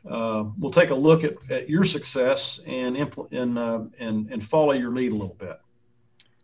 uh, 0.09 0.45
will 0.59 0.71
take 0.71 0.89
a 0.89 0.95
look 0.95 1.23
at, 1.23 1.33
at 1.49 1.69
your 1.69 1.83
success 1.83 2.59
and, 2.65 2.95
impl- 2.95 3.31
and, 3.31 3.57
uh, 3.57 3.81
and, 3.99 4.31
and 4.31 4.43
follow 4.43 4.73
your 4.73 4.91
lead 4.91 5.11
a 5.11 5.15
little 5.15 5.35
bit. 5.35 5.59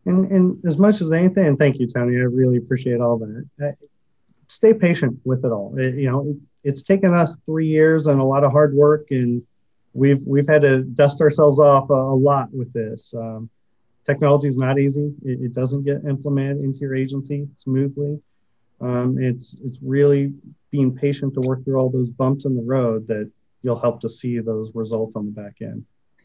And, 0.06 0.32
and 0.32 0.66
as 0.66 0.78
much 0.78 1.02
as 1.02 1.12
anything, 1.12 1.48
and 1.48 1.60
thank 1.60 1.80
you, 1.80 1.88
Tony, 1.88 2.16
I 2.18 2.22
really 2.22 2.58
appreciate 2.58 3.02
all 3.02 3.18
that. 3.18 3.46
Uh, 3.62 3.72
stay 4.48 4.74
patient 4.74 5.20
with 5.26 5.44
it 5.44 5.52
all. 5.52 5.78
It, 5.78 5.96
you 5.96 6.10
know, 6.10 6.30
it, 6.30 6.38
it's 6.70 6.84
taken 6.84 7.14
us 7.14 7.36
three 7.46 7.68
years 7.68 8.08
and 8.08 8.20
a 8.20 8.24
lot 8.24 8.44
of 8.44 8.52
hard 8.52 8.74
work, 8.74 9.08
and 9.12 9.44
we've 9.94 10.22
we've 10.26 10.48
had 10.48 10.62
to 10.62 10.84
dust 10.84 11.22
ourselves 11.22 11.60
off 11.60 11.90
a, 11.90 11.94
a 11.94 12.16
lot 12.16 12.54
with 12.54 12.72
this. 12.74 13.14
Um, 13.14 13.50
technology 14.06 14.48
is 14.48 14.58
not 14.58 14.80
easy. 14.80 15.14
It, 15.24 15.42
it, 15.42 15.54
doesn't 15.54 15.84
get 15.84 16.06
implemented 16.06 16.64
into 16.64 16.80
your 16.80 16.96
agency 16.96 17.48
smoothly. 17.56 18.22
Um, 18.80 19.18
it's 19.20 19.58
it's 19.64 19.78
really 19.82 20.34
being 20.72 20.96
patient 20.96 21.34
to 21.34 21.42
work 21.42 21.64
through 21.66 21.78
all 21.78 21.90
those 21.90 22.12
bumps 22.12 22.46
in 22.46 22.56
the 22.56 22.64
road 22.64 23.08
that 23.08 23.30
you'll 23.68 23.78
help 23.78 24.00
to 24.00 24.10
see 24.10 24.40
those 24.40 24.72
results 24.74 25.18
on 25.18 25.26
the 25.26 25.32
back 25.32 25.58
end. 25.62 25.84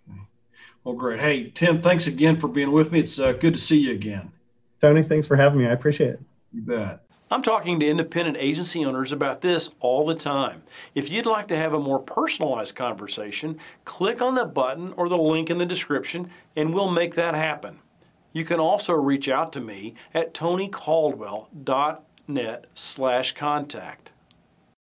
Okay. 0.09 0.20
Well, 0.85 0.94
great. 0.94 1.18
Hey, 1.18 1.50
Tim, 1.50 1.83
thanks 1.83 2.07
again 2.07 2.37
for 2.37 2.46
being 2.46 2.70
with 2.70 2.92
me. 2.92 3.00
It's 3.00 3.18
uh, 3.18 3.33
good 3.33 3.55
to 3.55 3.61
see 3.61 3.81
you 3.81 3.92
again. 3.92 4.31
Tony, 4.81 5.02
thanks 5.02 5.26
for 5.26 5.35
having 5.35 5.59
me. 5.59 5.66
I 5.66 5.72
appreciate 5.72 6.11
it. 6.11 6.20
You 6.52 6.62
bet. 6.62 7.00
I'm 7.33 7.42
talking 7.42 7.81
to 7.81 7.88
independent 7.88 8.37
agency 8.38 8.85
owners 8.85 9.11
about 9.11 9.40
this 9.40 9.72
all 9.81 10.07
the 10.07 10.14
time. 10.14 10.62
If 10.94 11.11
you'd 11.11 11.26
like 11.26 11.48
to 11.48 11.57
have 11.57 11.74
a 11.74 11.81
more 11.81 11.98
personalized 11.98 12.76
conversation, 12.76 13.59
click 13.85 14.22
on 14.22 14.37
the 14.37 14.44
button 14.44 14.92
or 14.92 15.09
the 15.09 15.18
link 15.18 15.50
in 15.50 15.59
the 15.59 15.66
description 15.66 16.31
and 16.55 16.72
we'll 16.72 16.90
make 16.90 17.16
that 17.16 17.35
happen. 17.35 17.81
You 18.33 18.44
can 18.44 18.61
also 18.61 18.92
reach 18.92 19.28
out 19.28 19.52
to 19.55 19.61
me 19.61 19.94
at 20.14 20.33
tonycaldwell.net 20.33 22.66
slash 22.74 23.33
contact. 23.33 24.12